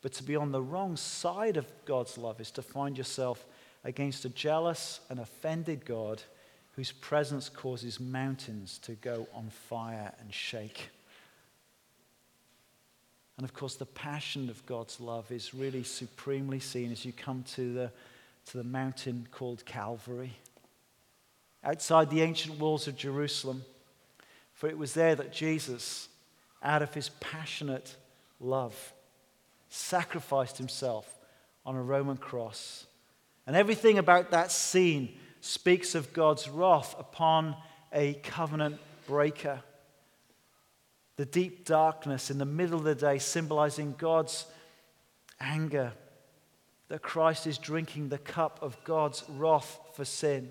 But 0.00 0.12
to 0.14 0.24
be 0.24 0.34
on 0.34 0.50
the 0.50 0.62
wrong 0.62 0.96
side 0.96 1.56
of 1.56 1.70
God's 1.84 2.18
love 2.18 2.40
is 2.40 2.50
to 2.52 2.62
find 2.62 2.98
yourself 2.98 3.46
against 3.84 4.24
a 4.24 4.28
jealous 4.28 5.00
and 5.10 5.20
offended 5.20 5.84
God 5.84 6.22
whose 6.72 6.90
presence 6.90 7.48
causes 7.48 8.00
mountains 8.00 8.78
to 8.78 8.92
go 8.92 9.28
on 9.34 9.48
fire 9.48 10.12
and 10.20 10.34
shake. 10.34 10.88
And 13.36 13.44
of 13.44 13.54
course, 13.54 13.76
the 13.76 13.86
passion 13.86 14.50
of 14.50 14.64
God's 14.66 15.00
love 15.00 15.30
is 15.32 15.54
really 15.54 15.82
supremely 15.82 16.60
seen 16.60 16.92
as 16.92 17.04
you 17.04 17.12
come 17.12 17.44
to 17.54 17.72
the, 17.72 17.92
to 18.46 18.58
the 18.58 18.64
mountain 18.64 19.26
called 19.30 19.64
Calvary, 19.64 20.32
outside 21.64 22.10
the 22.10 22.22
ancient 22.22 22.58
walls 22.58 22.86
of 22.88 22.96
Jerusalem. 22.96 23.64
For 24.54 24.68
it 24.68 24.78
was 24.78 24.94
there 24.94 25.14
that 25.14 25.32
Jesus, 25.32 26.08
out 26.62 26.82
of 26.82 26.94
his 26.94 27.08
passionate 27.20 27.96
love, 28.38 28.92
sacrificed 29.70 30.58
himself 30.58 31.18
on 31.64 31.74
a 31.74 31.82
Roman 31.82 32.18
cross. 32.18 32.86
And 33.46 33.56
everything 33.56 33.98
about 33.98 34.30
that 34.30 34.52
scene 34.52 35.16
speaks 35.40 35.94
of 35.94 36.12
God's 36.12 36.48
wrath 36.48 36.94
upon 36.98 37.56
a 37.92 38.14
covenant 38.14 38.78
breaker 39.06 39.62
the 41.16 41.26
deep 41.26 41.64
darkness 41.64 42.30
in 42.30 42.38
the 42.38 42.44
middle 42.44 42.78
of 42.78 42.84
the 42.84 42.94
day, 42.94 43.18
symbolizing 43.18 43.94
God's 43.98 44.46
anger, 45.40 45.92
that 46.88 47.02
Christ 47.02 47.46
is 47.46 47.58
drinking 47.58 48.08
the 48.08 48.18
cup 48.18 48.58
of 48.62 48.82
God's 48.84 49.24
wrath 49.28 49.78
for 49.94 50.04
sin. 50.04 50.50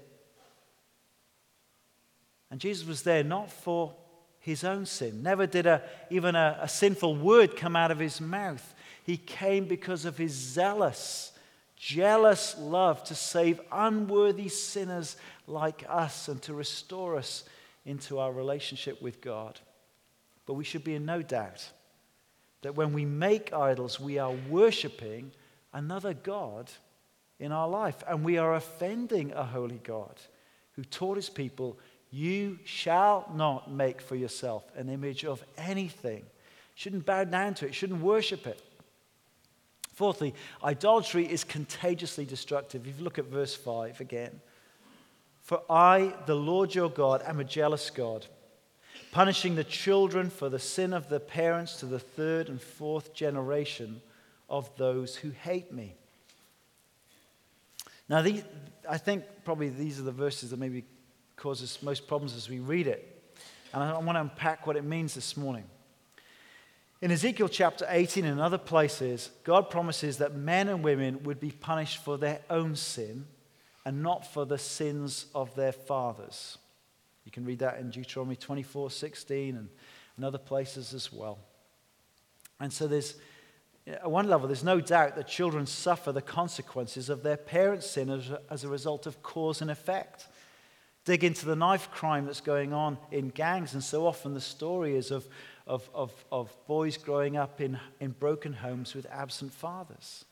And 2.49 2.59
Jesus 2.59 2.85
was 2.85 3.03
there 3.03 3.23
not 3.23 3.51
for 3.51 3.95
his 4.39 4.63
own 4.63 4.85
sin. 4.85 5.23
Never 5.23 5.47
did 5.47 5.65
a, 5.65 5.83
even 6.09 6.35
a, 6.35 6.57
a 6.61 6.67
sinful 6.67 7.15
word 7.15 7.55
come 7.55 7.75
out 7.75 7.91
of 7.91 7.99
his 7.99 8.19
mouth. 8.19 8.73
He 9.03 9.17
came 9.17 9.65
because 9.65 10.03
of 10.05 10.17
his 10.17 10.33
zealous, 10.33 11.31
jealous 11.75 12.55
love 12.59 13.03
to 13.05 13.15
save 13.15 13.61
unworthy 13.71 14.49
sinners 14.49 15.15
like 15.47 15.85
us 15.87 16.27
and 16.27 16.41
to 16.43 16.53
restore 16.53 17.17
us 17.17 17.43
into 17.85 18.19
our 18.19 18.31
relationship 18.31 19.01
with 19.01 19.21
God. 19.21 19.59
But 20.51 20.55
we 20.55 20.65
should 20.65 20.83
be 20.83 20.95
in 20.95 21.05
no 21.05 21.21
doubt 21.21 21.65
that 22.61 22.75
when 22.75 22.91
we 22.91 23.05
make 23.05 23.53
idols, 23.53 24.01
we 24.01 24.19
are 24.19 24.33
worshiping 24.49 25.31
another 25.71 26.13
God 26.13 26.69
in 27.39 27.53
our 27.53 27.69
life. 27.69 28.03
And 28.05 28.25
we 28.25 28.37
are 28.37 28.55
offending 28.55 29.31
a 29.31 29.45
holy 29.45 29.79
God 29.81 30.19
who 30.73 30.83
taught 30.83 31.15
his 31.15 31.29
people, 31.29 31.79
You 32.09 32.59
shall 32.65 33.31
not 33.33 33.71
make 33.71 34.01
for 34.01 34.17
yourself 34.17 34.69
an 34.75 34.89
image 34.89 35.23
of 35.23 35.41
anything. 35.57 36.25
Shouldn't 36.75 37.05
bow 37.05 37.23
down 37.23 37.53
to 37.53 37.67
it, 37.67 37.73
shouldn't 37.73 38.01
worship 38.01 38.45
it. 38.45 38.61
Fourthly, 39.93 40.35
idolatry 40.61 41.31
is 41.31 41.45
contagiously 41.45 42.25
destructive. 42.25 42.85
If 42.85 42.97
you 42.97 43.05
look 43.05 43.19
at 43.19 43.25
verse 43.27 43.55
5 43.55 44.01
again. 44.01 44.41
For 45.43 45.61
I, 45.69 46.13
the 46.25 46.35
Lord 46.35 46.75
your 46.75 46.89
God, 46.89 47.23
am 47.25 47.39
a 47.39 47.45
jealous 47.45 47.89
God 47.89 48.27
punishing 49.11 49.55
the 49.55 49.63
children 49.63 50.29
for 50.29 50.49
the 50.49 50.59
sin 50.59 50.93
of 50.93 51.09
the 51.09 51.19
parents 51.19 51.77
to 51.77 51.85
the 51.85 51.99
third 51.99 52.49
and 52.49 52.61
fourth 52.61 53.13
generation 53.13 54.01
of 54.49 54.69
those 54.77 55.15
who 55.15 55.29
hate 55.29 55.71
me. 55.71 55.95
Now, 58.09 58.21
these, 58.21 58.43
I 58.89 58.97
think 58.97 59.23
probably 59.45 59.69
these 59.69 59.99
are 59.99 60.03
the 60.03 60.11
verses 60.11 60.49
that 60.49 60.59
maybe 60.59 60.83
cause 61.35 61.63
us 61.63 61.81
most 61.81 62.07
problems 62.07 62.35
as 62.35 62.49
we 62.49 62.59
read 62.59 62.87
it. 62.87 63.35
And 63.73 63.81
I 63.81 63.97
want 63.99 64.17
to 64.17 64.21
unpack 64.21 64.67
what 64.67 64.75
it 64.75 64.83
means 64.83 65.13
this 65.13 65.37
morning. 65.37 65.63
In 67.01 67.09
Ezekiel 67.09 67.47
chapter 67.47 67.85
18 67.89 68.25
and 68.25 68.39
other 68.39 68.57
places, 68.57 69.31
God 69.43 69.69
promises 69.69 70.17
that 70.17 70.35
men 70.35 70.67
and 70.67 70.83
women 70.83 71.23
would 71.23 71.39
be 71.39 71.51
punished 71.51 72.03
for 72.03 72.17
their 72.17 72.41
own 72.49 72.75
sin 72.75 73.25
and 73.85 74.03
not 74.03 74.31
for 74.31 74.45
the 74.45 74.57
sins 74.57 75.25
of 75.33 75.55
their 75.55 75.71
fathers. 75.71 76.57
You 77.25 77.31
can 77.31 77.45
read 77.45 77.59
that 77.59 77.79
in 77.79 77.89
Deuteronomy 77.89 78.35
24 78.35 78.91
16 78.91 79.55
and, 79.55 79.69
and 80.15 80.25
other 80.25 80.37
places 80.37 80.93
as 80.93 81.11
well. 81.11 81.39
And 82.59 82.71
so 82.71 82.87
there's, 82.87 83.15
at 83.87 84.09
one 84.09 84.27
level, 84.27 84.47
there's 84.47 84.63
no 84.63 84.79
doubt 84.79 85.15
that 85.15 85.27
children 85.27 85.65
suffer 85.65 86.11
the 86.11 86.21
consequences 86.21 87.09
of 87.09 87.23
their 87.23 87.37
parents' 87.37 87.89
sin 87.89 88.09
as, 88.09 88.31
as 88.49 88.63
a 88.63 88.67
result 88.67 89.07
of 89.07 89.23
cause 89.23 89.61
and 89.61 89.71
effect. 89.71 90.27
Dig 91.03 91.23
into 91.23 91.47
the 91.47 91.55
knife 91.55 91.89
crime 91.89 92.25
that's 92.25 92.41
going 92.41 92.73
on 92.73 92.99
in 93.09 93.29
gangs, 93.29 93.73
and 93.73 93.83
so 93.83 94.05
often 94.05 94.35
the 94.35 94.41
story 94.41 94.95
is 94.95 95.09
of, 95.09 95.27
of, 95.65 95.89
of, 95.95 96.13
of 96.31 96.55
boys 96.67 96.97
growing 96.97 97.37
up 97.37 97.59
in, 97.59 97.79
in 97.99 98.11
broken 98.11 98.53
homes 98.53 98.93
with 98.93 99.07
absent 99.11 99.51
fathers. 99.51 100.25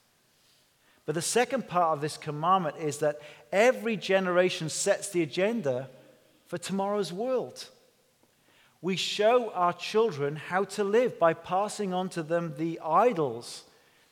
But 1.08 1.16
the 1.16 1.24
second 1.24 1.68
part 1.68 1.94
of 1.94 2.02
this 2.02 2.18
commandment 2.18 2.78
is 2.78 3.00
that 3.00 3.20
every 3.52 3.98
generation 3.98 4.70
sets 4.70 5.10
the 5.10 5.24
agenda 5.24 5.90
for 6.50 6.58
tomorrow's 6.58 7.14
world. 7.14 7.70
We 8.82 8.96
show 8.96 9.52
our 9.52 9.72
children 9.72 10.36
how 10.36 10.64
to 10.64 10.84
live 10.84 11.20
by 11.20 11.34
passing 11.34 11.94
on 11.94 12.10
to 12.10 12.24
them 12.24 12.56
the 12.58 12.80
idols 12.84 13.64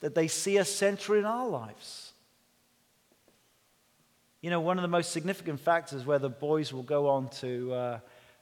that 0.02 0.14
they 0.14 0.28
see 0.28 0.60
as 0.60 0.74
central 0.74 1.18
in 1.18 1.26
our 1.26 1.48
lives. 1.48 2.14
You 4.42 4.52
know, 4.52 4.62
one 4.62 4.78
of 4.78 4.84
the 4.84 4.88
most 4.88 5.12
significant 5.12 5.60
factors 5.60 6.06
where 6.06 6.20
the 6.20 6.30
boys 6.30 6.72
will 6.72 6.84
go 6.84 7.10
on 7.10 7.30
to 7.42 7.74
uh, 7.74 8.00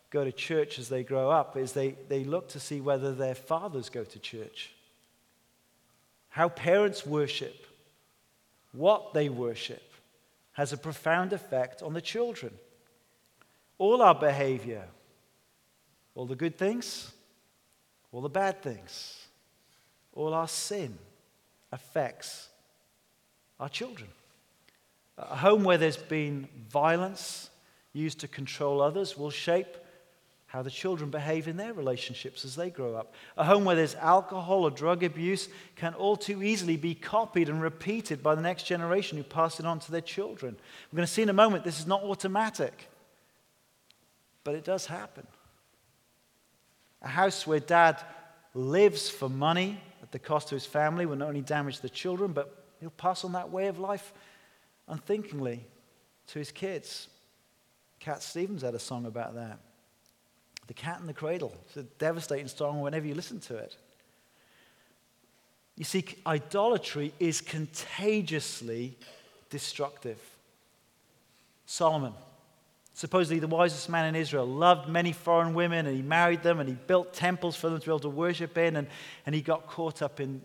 go 0.10 0.26
to 0.26 0.32
church 0.34 0.78
as 0.78 0.90
they 0.90 1.04
grow 1.04 1.32
up 1.32 1.56
is 1.56 1.72
they, 1.72 1.96
they 2.10 2.26
look 2.26 2.50
to 2.50 2.60
see 2.60 2.82
whether 2.82 3.14
their 3.14 3.34
fathers 3.34 3.88
go 3.88 4.04
to 4.04 4.20
church, 4.20 4.74
how 6.28 6.50
parents 6.50 7.06
worship, 7.06 7.66
what 8.74 9.14
they 9.14 9.30
worship 9.30 9.94
has 10.52 10.74
a 10.74 10.78
profound 10.78 11.32
effect 11.32 11.82
on 11.82 11.94
the 11.94 12.02
children 12.02 12.52
all 13.78 14.02
our 14.02 14.16
behavior, 14.16 14.84
all 16.16 16.26
the 16.26 16.36
good 16.36 16.58
things, 16.58 17.12
all 18.12 18.22
the 18.22 18.30
bad 18.30 18.62
things, 18.62 19.28
all 20.14 20.34
our 20.34 20.48
sin 20.48 20.98
affects 21.72 22.50
our 23.60 23.70
children. 23.70 24.10
A 25.18 25.36
home 25.36 25.64
where 25.64 25.78
there's 25.78 25.98
been 25.98 26.48
violence 26.70 27.50
used 27.94 28.20
to 28.20 28.28
control 28.28 28.82
others 28.82 29.18
will 29.18 29.30
shape 29.30 29.78
how 30.48 30.62
the 30.62 30.72
children 30.72 31.10
behave 31.10 31.50
in 31.50 31.58
their 31.58 31.74
relationships 31.74 32.46
as 32.46 32.56
they 32.56 32.70
grow 32.70 32.96
up. 32.96 33.14
A 33.36 33.44
home 33.44 33.66
where 33.66 33.76
there's 33.76 33.96
alcohol 33.96 34.64
or 34.64 34.72
drug 34.72 35.04
abuse 35.04 35.50
can 35.76 35.94
all 35.96 36.16
too 36.16 36.44
easily 36.44 36.78
be 36.78 36.96
copied 36.96 37.50
and 37.50 37.62
repeated 37.62 38.24
by 38.24 38.36
the 38.36 38.42
next 38.42 38.64
generation 38.64 39.18
who 39.18 39.24
pass 39.26 39.60
it 39.60 39.66
on 39.66 39.80
to 39.80 39.92
their 39.92 40.00
children. 40.00 40.56
We're 40.92 40.98
going 40.98 41.08
to 41.08 41.12
see 41.12 41.24
in 41.24 41.30
a 41.30 41.34
moment 41.34 41.66
this 41.66 41.80
is 41.80 41.88
not 41.88 42.04
automatic, 42.04 42.88
but 44.46 44.56
it 44.56 44.64
does 44.64 44.86
happen. 44.86 45.28
A 47.02 47.10
house 47.10 47.46
where 47.46 47.60
dad 47.60 48.02
lives 48.54 49.10
for 49.10 49.28
money 49.28 49.82
at 50.02 50.14
the 50.14 50.20
cost 50.20 50.52
of 50.52 50.56
his 50.56 50.66
family 50.66 51.06
will 51.06 51.18
not 51.18 51.28
only 51.28 51.42
damage 51.42 51.82
the 51.82 51.90
children, 51.90 52.32
but 52.32 52.64
he'll 52.80 52.92
pass 52.92 53.26
on 53.26 53.34
that 53.34 53.50
way 53.50 53.68
of 53.68 53.80
life 53.80 54.14
unthinkingly 54.88 55.66
to 56.28 56.40
his 56.40 56.52
kids. 56.52 57.10
Cat 58.00 58.24
Stevens 58.24 58.62
had 58.62 58.76
a 58.76 58.80
song 58.80 59.06
about 59.06 59.36
that. 59.36 59.60
The 60.68 60.74
Cat 60.74 61.00
in 61.02 61.08
the 61.08 61.14
Cradle. 61.14 61.54
It's 61.66 61.78
a 61.78 61.84
devastating 61.84 62.48
song 62.48 62.82
whenever 62.82 63.06
you 63.06 63.16
listen 63.16 63.40
to 63.42 63.58
it. 63.58 63.76
You 65.76 65.84
see, 65.84 66.06
idolatry 66.26 67.14
is 67.20 67.42
contagiously 67.42 68.96
destructive. 69.50 70.20
Solomon, 71.66 72.14
supposedly 72.96 73.40
the 73.40 73.48
wisest 73.48 73.90
man 73.90 74.06
in 74.06 74.16
Israel, 74.16 74.48
loved 74.48 74.88
many 74.88 75.12
foreign 75.12 75.54
women 75.54 75.86
and 75.86 75.96
he 75.96 76.02
married 76.02 76.42
them 76.44 76.62
and 76.62 76.70
he 76.70 76.76
built 76.76 77.14
temples 77.14 77.56
for 77.56 77.70
them 77.70 77.78
to 77.78 77.86
be 77.86 77.92
able 77.92 78.00
to 78.00 78.10
worship 78.10 78.58
in 78.58 78.78
and, 78.78 78.88
and 79.26 79.36
he 79.36 79.42
got 79.42 79.68
caught 79.68 80.02
up 80.02 80.22
in, 80.22 80.42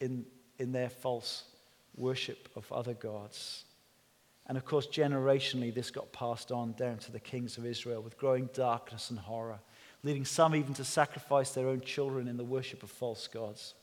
in, 0.00 0.24
in 0.60 0.70
their 0.70 0.88
false 0.88 1.42
worship 1.96 2.48
of 2.54 2.70
other 2.70 2.94
gods. 2.94 3.64
And 4.46 4.56
of 4.56 4.64
course, 4.64 4.86
generationally, 4.86 5.74
this 5.74 5.90
got 5.90 6.12
passed 6.12 6.52
on 6.52 6.74
down 6.74 6.98
to 6.98 7.12
the 7.12 7.18
kings 7.18 7.58
of 7.58 7.66
Israel 7.66 8.02
with 8.02 8.16
growing 8.16 8.48
darkness 8.54 9.10
and 9.10 9.18
horror, 9.18 9.58
leading 10.04 10.24
some 10.24 10.54
even 10.54 10.74
to 10.74 10.84
sacrifice 10.84 11.50
their 11.50 11.66
own 11.66 11.80
children 11.80 12.28
in 12.28 12.36
the 12.36 12.44
worship 12.44 12.84
of 12.84 12.90
false 12.90 13.26
gods. 13.26 13.74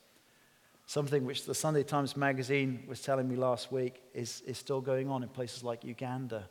Something 0.86 1.26
which 1.26 1.44
the 1.44 1.54
Sunday 1.54 1.82
Times 1.82 2.16
magazine 2.16 2.84
was 2.88 3.02
telling 3.02 3.28
me 3.28 3.36
last 3.36 3.70
week 3.70 4.00
is, 4.14 4.40
is 4.46 4.56
still 4.56 4.80
going 4.80 5.10
on 5.10 5.22
in 5.22 5.28
places 5.28 5.62
like 5.62 5.84
Uganda 5.84 6.48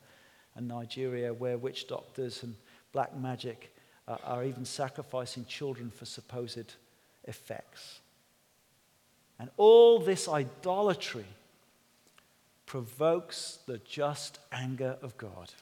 and 0.54 0.68
Nigeria, 0.68 1.32
where 1.32 1.58
witch 1.58 1.88
doctors 1.88 2.42
and 2.42 2.54
black 2.92 3.16
magic 3.16 3.74
uh, 4.08 4.16
are 4.24 4.44
even 4.44 4.64
sacrificing 4.64 5.44
children 5.44 5.90
for 5.90 6.04
supposed 6.04 6.74
effects. 7.24 8.00
And 9.38 9.50
all 9.56 10.00
this 10.00 10.28
idolatry 10.28 11.26
provokes 12.66 13.58
the 13.66 13.78
just 13.78 14.38
anger 14.52 14.96
of 15.02 15.16
God. 15.16 15.52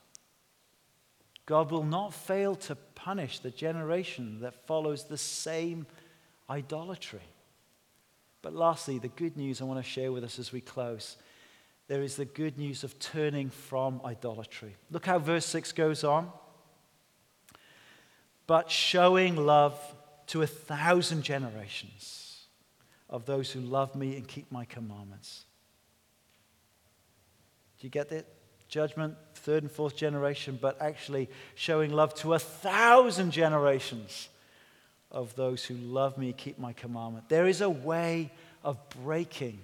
God 1.46 1.70
will 1.70 1.84
not 1.84 2.12
fail 2.12 2.54
to 2.56 2.74
punish 2.94 3.38
the 3.38 3.50
generation 3.50 4.40
that 4.40 4.66
follows 4.66 5.04
the 5.04 5.16
same 5.16 5.86
idolatry. 6.50 7.22
But 8.42 8.54
lastly, 8.54 8.98
the 8.98 9.08
good 9.08 9.36
news 9.36 9.60
I 9.60 9.64
want 9.64 9.82
to 9.82 9.90
share 9.90 10.12
with 10.12 10.24
us 10.24 10.38
as 10.38 10.52
we 10.52 10.60
close. 10.60 11.16
There 11.88 12.02
is 12.02 12.16
the 12.16 12.26
good 12.26 12.58
news 12.58 12.84
of 12.84 12.98
turning 12.98 13.48
from 13.48 14.00
idolatry. 14.04 14.76
Look 14.90 15.06
how 15.06 15.18
verse 15.18 15.46
6 15.46 15.72
goes 15.72 16.04
on. 16.04 16.30
But 18.46 18.70
showing 18.70 19.36
love 19.36 19.78
to 20.28 20.42
a 20.42 20.46
thousand 20.46 21.22
generations 21.22 22.46
of 23.08 23.24
those 23.24 23.50
who 23.50 23.60
love 23.60 23.94
me 23.94 24.16
and 24.16 24.28
keep 24.28 24.52
my 24.52 24.66
commandments. 24.66 25.44
Do 27.80 27.86
you 27.86 27.90
get 27.90 28.12
it? 28.12 28.26
Judgment, 28.68 29.16
third 29.34 29.62
and 29.62 29.72
fourth 29.72 29.96
generation, 29.96 30.58
but 30.60 30.80
actually 30.82 31.30
showing 31.54 31.90
love 31.90 32.14
to 32.16 32.34
a 32.34 32.38
thousand 32.38 33.30
generations 33.30 34.28
of 35.10 35.34
those 35.36 35.64
who 35.64 35.74
love 35.74 36.18
me, 36.18 36.34
keep 36.34 36.58
my 36.58 36.74
commandment. 36.74 37.30
There 37.30 37.46
is 37.46 37.62
a 37.62 37.70
way 37.70 38.30
of 38.62 38.78
breaking 38.90 39.60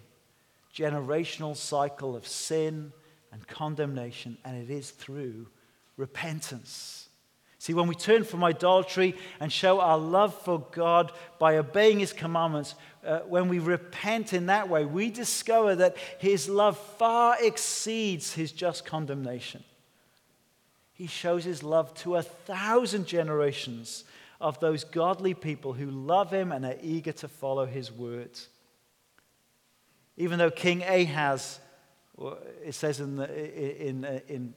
generational 0.75 1.57
cycle 1.57 2.17
of 2.17 2.27
sin 2.27 2.93
and 3.33 3.47
condemnation, 3.47 4.39
and 4.45 4.57
it 4.57 4.73
is 4.73 4.91
through 4.91 5.47
repentance. 5.97 7.09
See, 7.59 7.73
when 7.73 7.87
we 7.87 7.95
turn 7.95 8.25
from 8.25 8.45
idolatry 8.45 9.17
and 9.41 9.51
show 9.51 9.81
our 9.81 9.97
love 9.97 10.35
for 10.43 10.67
God 10.73 11.13
by 11.39 11.57
obeying 11.57 11.99
His 11.99 12.13
commandments, 12.13 12.75
uh, 13.07 13.21
when 13.21 13.49
we 13.49 13.59
repent 13.59 14.35
in 14.35 14.47
that 14.47 14.69
way, 14.69 14.85
we 14.85 15.11
discover 15.11 15.75
that 15.77 15.97
His 16.19 16.49
love 16.49 16.79
far 16.79 17.37
exceeds 17.41 18.35
His 18.35 18.53
just 18.53 18.85
condemnation. 18.85 19.65
He 20.93 21.07
shows 21.07 21.45
His 21.45 21.63
love 21.63 21.95
to 21.95 22.17
a 22.17 22.23
thousand 22.23 23.07
generations 23.07 24.05
of 24.41 24.61
those 24.61 24.85
godly 24.85 25.33
people 25.33 25.73
who 25.73 25.91
love 25.91 26.31
Him 26.31 26.53
and 26.53 26.67
are 26.67 26.77
eager 26.83 27.13
to 27.13 27.29
follow 27.29 27.65
His 27.65 27.91
words. 27.91 28.49
Even 30.17 30.39
though 30.39 30.51
King 30.51 30.83
Ahaz, 30.83 31.59
it 32.65 32.75
says 32.75 33.01
in, 33.01 33.17
the, 33.17 33.87
in, 33.87 34.05
in, 34.05 34.23
in 34.29 34.55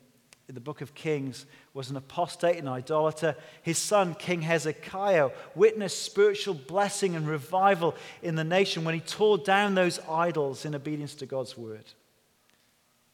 in 0.47 0.55
the 0.55 0.61
book 0.61 0.79
of 0.81 0.93
Kings 0.93 1.45
was 1.73 1.89
an 1.89 1.97
apostate 1.97 2.55
and 2.57 2.69
idolater. 2.69 3.35
His 3.63 3.77
son, 3.77 4.15
King 4.15 4.41
Hezekiah, 4.41 5.31
witnessed 5.55 6.03
spiritual 6.03 6.53
blessing 6.53 7.15
and 7.15 7.27
revival 7.27 7.95
in 8.21 8.35
the 8.35 8.45
nation 8.45 8.85
when 8.85 8.93
he 8.93 9.01
tore 9.01 9.37
down 9.37 9.75
those 9.75 9.99
idols 10.09 10.63
in 10.63 10.73
obedience 10.73 11.15
to 11.15 11.25
God's 11.25 11.57
word. 11.57 11.83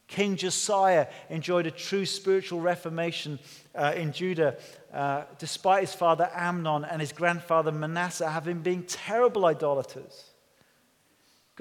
King 0.07 0.35
Josiah 0.35 1.07
enjoyed 1.29 1.65
a 1.65 1.71
true 1.71 2.05
spiritual 2.05 2.61
reformation 2.61 3.39
uh, 3.73 3.93
in 3.95 4.11
Judah, 4.11 4.57
uh, 4.93 5.23
despite 5.39 5.81
his 5.81 5.93
father 5.93 6.29
Amon 6.35 6.85
and 6.85 7.01
his 7.01 7.11
grandfather 7.11 7.71
Manasseh 7.71 8.29
having 8.29 8.59
been 8.59 8.83
terrible 8.83 9.45
idolaters. 9.45 10.32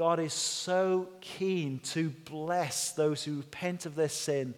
God 0.02 0.18
is 0.18 0.32
so 0.32 1.06
keen 1.20 1.78
to 1.92 2.10
bless 2.10 2.90
those 2.90 3.22
who 3.22 3.36
repent 3.36 3.86
of 3.86 3.94
their 3.94 4.08
sin 4.08 4.52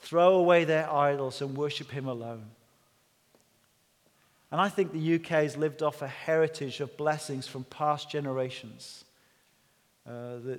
throw 0.00 0.34
away 0.34 0.64
their 0.64 0.92
idols 0.92 1.40
and 1.40 1.56
worship 1.56 1.92
Him 1.92 2.08
alone. 2.08 2.46
And 4.50 4.60
I 4.60 4.68
think 4.68 4.92
the 4.92 5.14
UK 5.14 5.28
has 5.44 5.56
lived 5.56 5.84
off 5.84 6.02
a 6.02 6.08
heritage 6.08 6.80
of 6.80 6.96
blessings 6.96 7.46
from 7.46 7.62
past 7.62 8.10
generations. 8.10 9.04
Uh, 10.04 10.40
the, 10.44 10.58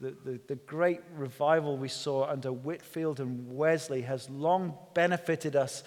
the, 0.00 0.14
the, 0.24 0.40
the, 0.46 0.54
great 0.54 1.02
revival 1.14 1.76
we 1.76 1.88
saw 1.88 2.24
under 2.30 2.50
Whitefield 2.50 3.20
and 3.20 3.54
Wesley 3.54 4.00
has 4.00 4.30
long 4.30 4.78
benefited 4.94 5.56
us 5.56 5.84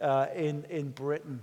uh, 0.00 0.26
in, 0.36 0.64
in 0.70 0.90
Britain. 0.90 1.42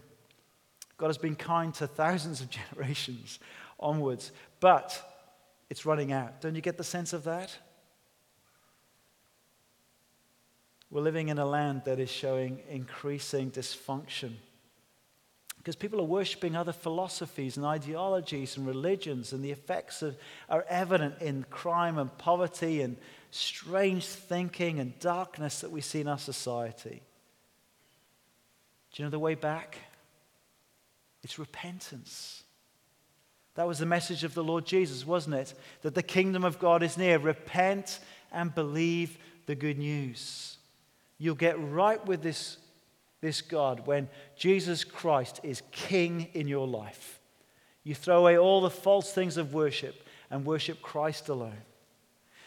God 0.97 1.07
has 1.07 1.17
been 1.17 1.35
kind 1.35 1.73
to 1.73 1.87
thousands 1.87 2.39
of 2.39 2.49
generations 2.73 3.39
onwards, 3.81 4.31
but 4.61 5.03
it's 5.69 5.85
running 5.85 6.11
out. 6.11 6.41
Don't 6.41 6.55
you 6.55 6.61
get 6.61 6.77
the 6.77 6.83
sense 6.83 7.13
of 7.13 7.23
that? 7.25 7.57
We're 10.89 11.01
living 11.01 11.27
in 11.27 11.37
a 11.37 11.45
land 11.45 11.81
that 11.85 11.99
is 11.99 12.09
showing 12.09 12.61
increasing 12.69 13.51
dysfunction 13.51 14.33
because 15.67 15.75
people 15.75 15.99
are 15.99 16.05
worshiping 16.05 16.55
other 16.55 16.71
philosophies 16.71 17.57
and 17.57 17.65
ideologies 17.65 18.55
and 18.55 18.65
religions, 18.65 19.33
and 19.33 19.43
the 19.43 19.51
effects 19.51 20.01
of, 20.01 20.15
are 20.47 20.63
evident 20.69 21.21
in 21.21 21.45
crime 21.49 21.97
and 21.97 22.17
poverty 22.17 22.81
and 22.81 22.95
strange 23.31 24.05
thinking 24.05 24.79
and 24.79 24.97
darkness 24.99 25.59
that 25.59 25.69
we 25.69 25.81
see 25.81 25.99
in 25.99 26.07
our 26.07 26.17
society. 26.17 27.01
Do 28.93 29.03
you 29.03 29.05
know 29.05 29.09
the 29.09 29.19
way 29.19 29.35
back? 29.35 29.77
It's 31.21 31.37
repentance. 31.37 32.43
That 33.57 33.67
was 33.67 33.79
the 33.79 33.87
message 33.87 34.23
of 34.23 34.35
the 34.35 34.43
Lord 34.43 34.67
Jesus, 34.67 35.03
wasn't 35.03 35.35
it? 35.35 35.55
That 35.81 35.95
the 35.95 36.03
kingdom 36.03 36.43
of 36.43 36.59
God 36.59 36.83
is 36.83 36.95
near. 36.95 37.17
Repent 37.17 37.99
and 38.31 38.53
believe 38.53 39.17
the 39.47 39.55
good 39.55 39.79
news. 39.79 40.57
You'll 41.17 41.33
get 41.33 41.59
right 41.59 42.03
with 42.05 42.21
this, 42.21 42.57
this 43.19 43.41
God 43.41 43.87
when 43.87 44.09
Jesus 44.35 44.83
Christ 44.83 45.39
is 45.41 45.63
king 45.71 46.27
in 46.35 46.47
your 46.47 46.67
life. 46.67 47.19
You 47.83 47.95
throw 47.95 48.19
away 48.19 48.37
all 48.37 48.61
the 48.61 48.69
false 48.69 49.11
things 49.11 49.37
of 49.37 49.55
worship 49.55 50.07
and 50.29 50.45
worship 50.45 50.83
Christ 50.83 51.27
alone. 51.27 51.57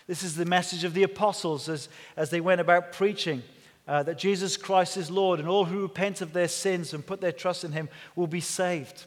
This 0.06 0.22
is 0.22 0.36
the 0.36 0.44
message 0.44 0.84
of 0.84 0.94
the 0.94 1.02
apostles 1.02 1.68
as, 1.68 1.88
as 2.16 2.30
they 2.30 2.40
went 2.40 2.60
about 2.60 2.92
preaching 2.92 3.42
uh, 3.88 4.04
that 4.04 4.16
Jesus 4.16 4.56
Christ 4.56 4.96
is 4.96 5.10
Lord, 5.10 5.40
and 5.40 5.48
all 5.48 5.64
who 5.64 5.82
repent 5.82 6.20
of 6.20 6.32
their 6.32 6.46
sins 6.46 6.94
and 6.94 7.04
put 7.04 7.20
their 7.20 7.32
trust 7.32 7.64
in 7.64 7.72
him 7.72 7.88
will 8.14 8.28
be 8.28 8.40
saved. 8.40 9.06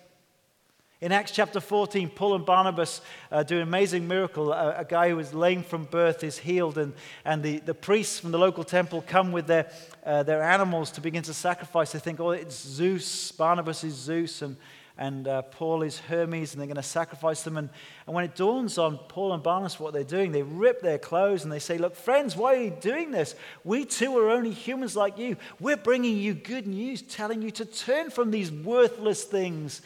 In 1.03 1.11
Acts 1.11 1.31
chapter 1.31 1.59
14, 1.59 2.07
Paul 2.07 2.35
and 2.35 2.45
Barnabas 2.45 3.01
uh, 3.29 3.43
do 3.43 3.57
an 3.57 3.63
amazing 3.63 4.07
miracle. 4.07 4.53
A, 4.53 4.77
a, 4.77 4.85
guy 4.85 5.09
who 5.09 5.17
was 5.17 5.33
lame 5.33 5.61
from 5.61 5.83
birth 5.83 6.23
is 6.23 6.37
healed, 6.37 6.77
and, 6.77 6.93
and 7.25 7.43
the, 7.43 7.59
the 7.59 7.73
priests 7.73 8.21
from 8.21 8.31
the 8.31 8.37
local 8.37 8.63
temple 8.63 9.03
come 9.05 9.33
with 9.33 9.45
their, 9.45 9.69
uh, 10.05 10.23
their 10.23 10.41
animals 10.41 10.91
to 10.91 11.01
begin 11.01 11.21
to 11.23 11.33
sacrifice. 11.33 11.91
They 11.91 11.99
think, 11.99 12.21
oh, 12.21 12.31
it's 12.31 12.55
Zeus. 12.55 13.33
Barnabas 13.33 13.83
is 13.83 13.95
Zeus. 13.95 14.41
And, 14.41 14.55
and 14.97 15.27
uh, 15.27 15.41
Paul 15.41 15.81
is 15.81 15.99
Hermes, 15.99 16.53
and 16.53 16.61
they're 16.61 16.67
going 16.67 16.75
to 16.75 16.83
sacrifice 16.83 17.41
them. 17.41 17.57
And, 17.57 17.69
and 18.05 18.15
when 18.15 18.23
it 18.23 18.35
dawns 18.35 18.77
on 18.77 18.97
Paul 19.09 19.33
and 19.33 19.41
Barnabas 19.41 19.79
what 19.79 19.91
they're 19.91 20.03
doing, 20.03 20.31
they 20.31 20.43
rip 20.43 20.81
their 20.81 20.99
clothes 20.99 21.43
and 21.43 21.51
they 21.51 21.59
say, 21.59 21.77
Look, 21.77 21.95
friends, 21.95 22.37
why 22.37 22.55
are 22.55 22.61
you 22.61 22.77
doing 22.79 23.11
this? 23.11 23.35
We 23.63 23.85
too 23.85 24.17
are 24.19 24.29
only 24.29 24.51
humans 24.51 24.95
like 24.95 25.17
you. 25.17 25.35
We're 25.59 25.77
bringing 25.77 26.17
you 26.17 26.33
good 26.33 26.67
news, 26.67 27.01
telling 27.01 27.41
you 27.41 27.51
to 27.51 27.65
turn 27.65 28.11
from 28.11 28.29
these 28.31 28.51
worthless 28.51 29.23
things 29.23 29.81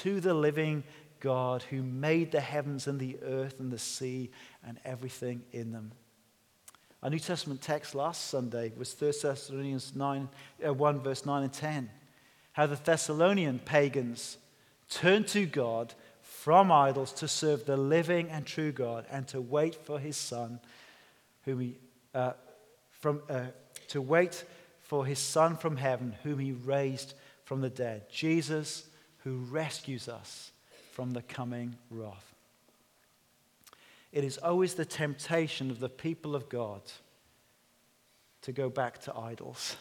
to 0.00 0.20
the 0.20 0.34
living 0.34 0.84
God 1.20 1.62
who 1.62 1.82
made 1.82 2.32
the 2.32 2.40
heavens 2.40 2.86
and 2.86 2.98
the 2.98 3.18
earth 3.22 3.60
and 3.60 3.70
the 3.70 3.78
sea 3.78 4.30
and 4.66 4.78
everything 4.84 5.42
in 5.52 5.72
them. 5.72 5.92
Our 7.02 7.10
New 7.10 7.18
Testament 7.18 7.60
text 7.60 7.94
last 7.94 8.28
Sunday 8.28 8.72
was 8.76 8.94
1 8.98 9.12
Thessalonians 9.22 9.94
9, 9.94 10.28
uh, 10.66 10.74
1, 10.74 11.00
verse 11.00 11.26
9 11.26 11.42
and 11.42 11.52
10. 11.52 11.90
How 12.52 12.66
the 12.66 12.76
Thessalonian 12.76 13.58
pagans 13.58 14.38
turned 14.88 15.26
to 15.28 15.46
God 15.46 15.94
from 16.20 16.70
idols 16.70 17.12
to 17.14 17.28
serve 17.28 17.66
the 17.66 17.76
living 17.76 18.28
and 18.30 18.46
true 18.46 18.72
God 18.72 19.06
and 19.10 19.26
to 19.28 19.40
wait 19.40 19.74
for 19.74 19.98
his 19.98 20.16
Son, 20.16 20.60
whom 21.44 21.60
he, 21.60 21.76
uh, 22.14 22.32
from, 22.90 23.22
uh, 23.28 23.46
to 23.88 24.00
wait 24.00 24.44
for 24.80 25.06
his 25.06 25.18
Son 25.18 25.56
from 25.56 25.76
heaven, 25.76 26.14
whom 26.22 26.38
he 26.38 26.52
raised 26.52 27.14
from 27.44 27.60
the 27.60 27.70
dead. 27.70 28.08
Jesus, 28.10 28.86
who 29.24 29.38
rescues 29.50 30.08
us 30.08 30.52
from 30.92 31.12
the 31.12 31.22
coming 31.22 31.76
wrath. 31.90 32.34
It 34.12 34.24
is 34.24 34.36
always 34.38 34.74
the 34.74 34.84
temptation 34.84 35.70
of 35.70 35.80
the 35.80 35.88
people 35.88 36.36
of 36.36 36.48
God 36.48 36.82
to 38.42 38.52
go 38.52 38.68
back 38.68 39.00
to 39.02 39.16
idols. 39.16 39.76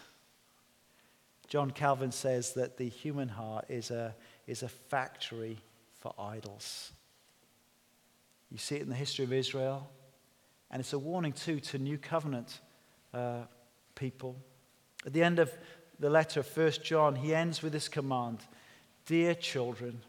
John 1.49 1.71
Calvin 1.71 2.11
says 2.11 2.53
that 2.53 2.77
the 2.77 2.87
human 2.87 3.27
heart 3.27 3.65
is 3.67 3.91
a, 3.91 4.15
is 4.47 4.63
a 4.63 4.69
factory 4.69 5.57
for 5.99 6.13
idols. 6.17 6.93
You 8.49 8.57
see 8.57 8.75
it 8.75 8.83
in 8.83 8.89
the 8.89 8.95
history 8.95 9.25
of 9.25 9.33
Israel, 9.33 9.89
and 10.69 10.79
it's 10.79 10.93
a 10.93 10.99
warning 10.99 11.33
too 11.33 11.59
to 11.59 11.77
New 11.77 11.97
Covenant 11.97 12.61
uh, 13.13 13.41
people. 13.95 14.37
At 15.05 15.11
the 15.13 15.23
end 15.23 15.39
of 15.39 15.51
the 15.99 16.09
letter 16.09 16.39
of 16.39 16.57
1 16.57 16.71
John, 16.83 17.15
he 17.15 17.35
ends 17.35 17.61
with 17.61 17.73
this 17.73 17.89
command 17.89 18.39
Dear 19.11 19.35
children, 19.35 19.99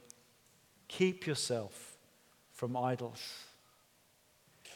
keep 0.87 1.27
yourself 1.27 1.97
from 2.53 2.77
idols. 2.77 3.21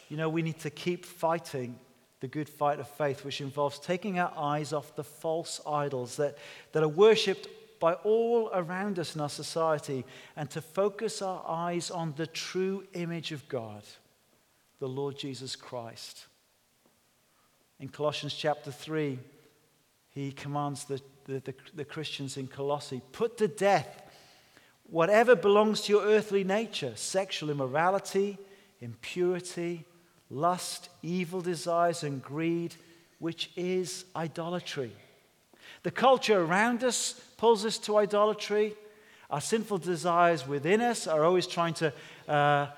You 0.09 0.17
know, 0.17 0.29
we 0.29 0.43
need 0.43 0.59
to 0.63 0.71
keep 0.71 1.05
fighting 1.05 1.79
the 2.19 2.27
good 2.27 2.49
fight 2.49 2.81
of 2.81 2.89
faith, 2.89 3.25
which 3.25 3.41
involves 3.41 3.79
taking 3.79 4.19
our 4.19 4.33
eyes 4.37 4.73
off 4.73 4.97
the 4.97 5.05
false 5.05 5.61
idols 5.65 6.17
that, 6.17 6.39
that 6.73 6.83
are 6.83 6.89
worshipped 6.89 7.47
by 7.79 7.93
all 7.93 8.51
around 8.53 8.99
us 8.99 9.15
in 9.15 9.21
our 9.21 9.29
society 9.29 10.05
and 10.35 10.51
to 10.51 10.61
focus 10.61 11.23
our 11.23 11.45
eyes 11.47 11.93
on 11.93 12.13
the 12.17 12.27
true 12.27 12.83
image 12.95 13.31
of 13.31 13.49
God, 13.49 13.85
the 14.81 14.89
Lord 14.89 15.17
Jesus 15.17 15.55
Christ. 15.55 16.27
In 17.79 17.91
Colossians 17.91 18.35
chapter 18.35 18.73
3, 18.73 19.21
he 20.11 20.33
commands 20.33 20.83
the, 20.83 21.01
the, 21.27 21.39
the, 21.39 21.55
the 21.75 21.85
Christians 21.85 22.37
in 22.37 22.49
Colossae 22.49 23.03
put 23.13 23.39
to 23.39 23.47
death 23.47 24.03
whatever 24.91 25.35
belongs 25.35 25.83
to 25.83 25.93
your 25.93 26.05
earthly 26.05 26.45
nature 26.45 26.93
sexual 26.97 27.51
immorality, 27.51 28.39
impurity 28.81 29.85
lust, 30.31 30.89
evil 31.03 31.41
desires, 31.41 32.03
and 32.03 32.23
greed, 32.23 32.75
which 33.19 33.51
is 33.57 34.05
idolatry. 34.15 34.93
The 35.83 35.91
culture 35.91 36.41
around 36.41 36.83
us 36.85 37.13
pulls 37.37 37.65
us 37.65 37.79
to 37.79 37.99
idolatry. 37.99 38.75
Our 39.31 39.41
sinful 39.41 39.79
desires 39.79 40.47
within 40.47 40.81
us 40.81 41.07
are 41.07 41.25
always 41.25 41.47
trying 41.47 41.75
to 41.75 41.93
uh, 42.29 42.69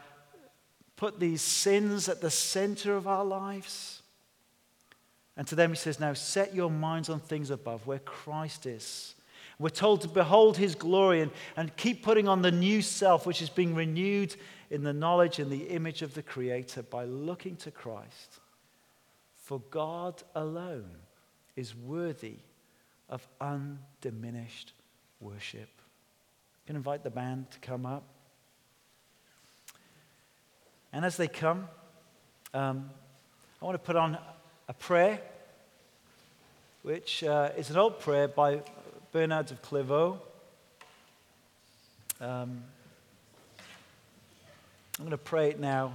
put 0.96 1.20
these 1.20 1.42
sins 1.42 2.08
at 2.08 2.20
the 2.20 2.30
center 2.30 2.96
of 2.96 3.06
our 3.06 3.24
lives. 3.24 4.02
And 5.36 5.46
to 5.48 5.54
them, 5.54 5.70
he 5.70 5.76
says, 5.76 6.00
Now 6.00 6.14
set 6.14 6.54
your 6.54 6.70
minds 6.70 7.08
on 7.08 7.20
things 7.20 7.50
above, 7.50 7.86
where 7.86 8.00
Christ 8.00 8.66
is. 8.66 9.14
We're 9.58 9.70
told 9.70 10.02
to 10.02 10.08
behold 10.08 10.56
his 10.56 10.74
glory 10.74 11.20
and, 11.20 11.32
and 11.56 11.76
keep 11.76 12.04
putting 12.04 12.28
on 12.28 12.42
the 12.42 12.52
new 12.52 12.80
self, 12.80 13.26
which 13.26 13.42
is 13.42 13.50
being 13.50 13.74
renewed 13.74 14.36
in 14.70 14.84
the 14.84 14.92
knowledge 14.92 15.40
and 15.40 15.50
the 15.50 15.64
image 15.64 16.02
of 16.02 16.14
the 16.14 16.22
Creator 16.22 16.82
by 16.84 17.04
looking 17.04 17.56
to 17.56 17.70
Christ. 17.70 18.38
For 19.34 19.60
God 19.70 20.22
alone 20.34 20.90
is 21.56 21.74
worthy 21.74 22.36
of 23.08 23.26
undiminished 23.40 24.74
worship. 25.20 25.68
I 26.64 26.66
can 26.66 26.76
invite 26.76 27.02
the 27.02 27.10
band 27.10 27.50
to 27.50 27.58
come 27.58 27.84
up. 27.86 28.04
And 30.92 31.04
as 31.04 31.16
they 31.16 31.28
come, 31.28 31.66
um, 32.54 32.90
I 33.60 33.64
want 33.64 33.74
to 33.74 33.84
put 33.84 33.96
on 33.96 34.18
a 34.68 34.74
prayer, 34.74 35.20
which 36.82 37.24
uh, 37.24 37.50
is 37.56 37.70
an 37.70 37.76
old 37.76 37.98
prayer 38.00 38.28
by 38.28 38.62
Bernard 39.10 39.50
of 39.50 39.62
Clairvaux. 39.62 40.18
Um, 42.20 42.62
I'm 44.98 45.04
going 45.04 45.10
to 45.10 45.16
pray 45.16 45.48
it 45.48 45.58
now 45.58 45.94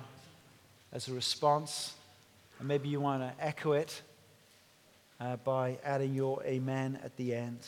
as 0.91 1.07
a 1.07 1.13
response, 1.13 1.93
and 2.57 2.67
maybe 2.67 2.89
you 2.89 2.99
want 2.99 3.21
to 3.21 3.45
echo 3.45 3.73
it 3.73 4.01
uh, 5.19 5.35
by 5.37 5.77
adding 5.83 6.15
your 6.15 6.41
amen 6.43 6.97
at 7.03 7.15
the 7.17 7.35
end. 7.35 7.59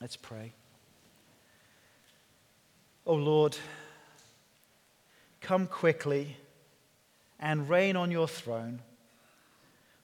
Let's 0.00 0.16
pray. 0.16 0.52
O 3.06 3.12
oh 3.12 3.14
Lord, 3.14 3.56
come 5.40 5.68
quickly 5.68 6.36
and 7.38 7.68
reign 7.68 7.94
on 7.94 8.10
your 8.10 8.26
throne. 8.26 8.80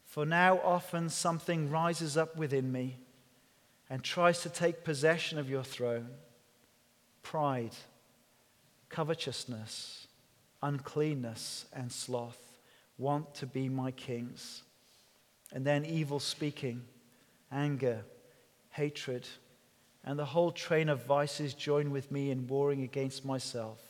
For 0.07 0.25
now 0.25 0.61
often 0.65 1.11
something 1.11 1.71
rises 1.71 2.17
up 2.17 2.37
within 2.37 2.73
me 2.73 2.97
and 3.91 4.03
tries 4.03 4.41
to 4.43 4.49
take 4.49 4.85
possession 4.85 5.39
of 5.39 5.51
your 5.51 5.63
throne 5.63 6.09
pride 7.23 7.75
covetousness, 8.89 10.07
uncleanness, 10.63 11.67
and 11.73 11.91
sloth 11.91 12.39
want 12.99 13.35
to 13.35 13.47
be 13.47 13.69
my 13.69 13.91
kings. 13.91 14.63
And 15.53 15.67
then 15.67 15.85
evil 15.85 16.21
speaking, 16.21 16.83
anger, 17.51 18.05
hatred, 18.71 19.27
and 20.05 20.19
the 20.19 20.25
whole 20.25 20.53
train 20.53 20.89
of 20.89 21.05
vices 21.05 21.53
join 21.53 21.91
with 21.91 22.13
me 22.13 22.31
in 22.31 22.47
warring 22.47 22.83
against 22.85 23.25
myself 23.25 23.81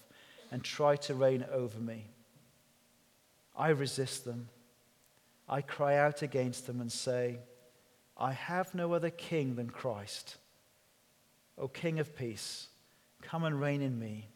and 0.51 0.65
try 0.65 0.97
to 0.97 1.15
reign 1.15 1.45
over 1.53 1.79
me. 1.79 2.07
I 3.55 3.69
resist 3.69 4.25
them. 4.25 4.49
I 5.49 5.63
cry 5.63 5.97
out 5.97 6.23
against 6.23 6.67
them 6.67 6.81
and 6.81 6.91
say, 6.91 7.39
I 8.17 8.33
have 8.33 8.75
no 8.75 8.93
other 8.93 9.11
king 9.11 9.57
than 9.57 9.71
Christ. 9.71 10.37
O 11.59 11.69
King 11.69 11.99
of 11.99 12.17
peace, 12.17 12.69
come 13.23 13.45
and 13.45 13.61
reign 13.61 13.83
in 13.83 13.99
me 13.99 14.29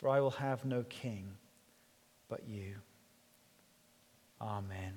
for 0.00 0.08
I 0.08 0.20
will 0.20 0.30
have 0.30 0.64
no 0.64 0.82
king 0.84 1.30
but 2.28 2.48
you. 2.48 2.76
Amen. 4.40 4.94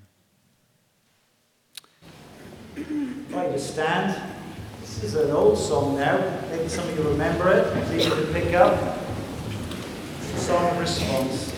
Right, 3.30 3.52
you 3.52 3.60
stand. 3.60 4.16
This 4.80 5.04
is 5.04 5.16
an 5.16 5.32
old 5.32 5.58
song 5.58 5.98
now. 5.98 6.18
Maybe 6.50 6.70
some 6.70 6.88
of 6.88 6.98
you 6.98 7.04
remember 7.04 7.50
it. 7.50 7.68
It's 7.78 7.92
easy 7.92 8.10
to 8.10 8.32
pick 8.32 8.54
up. 8.54 8.98
Song 10.38 10.78
response. 10.80 11.53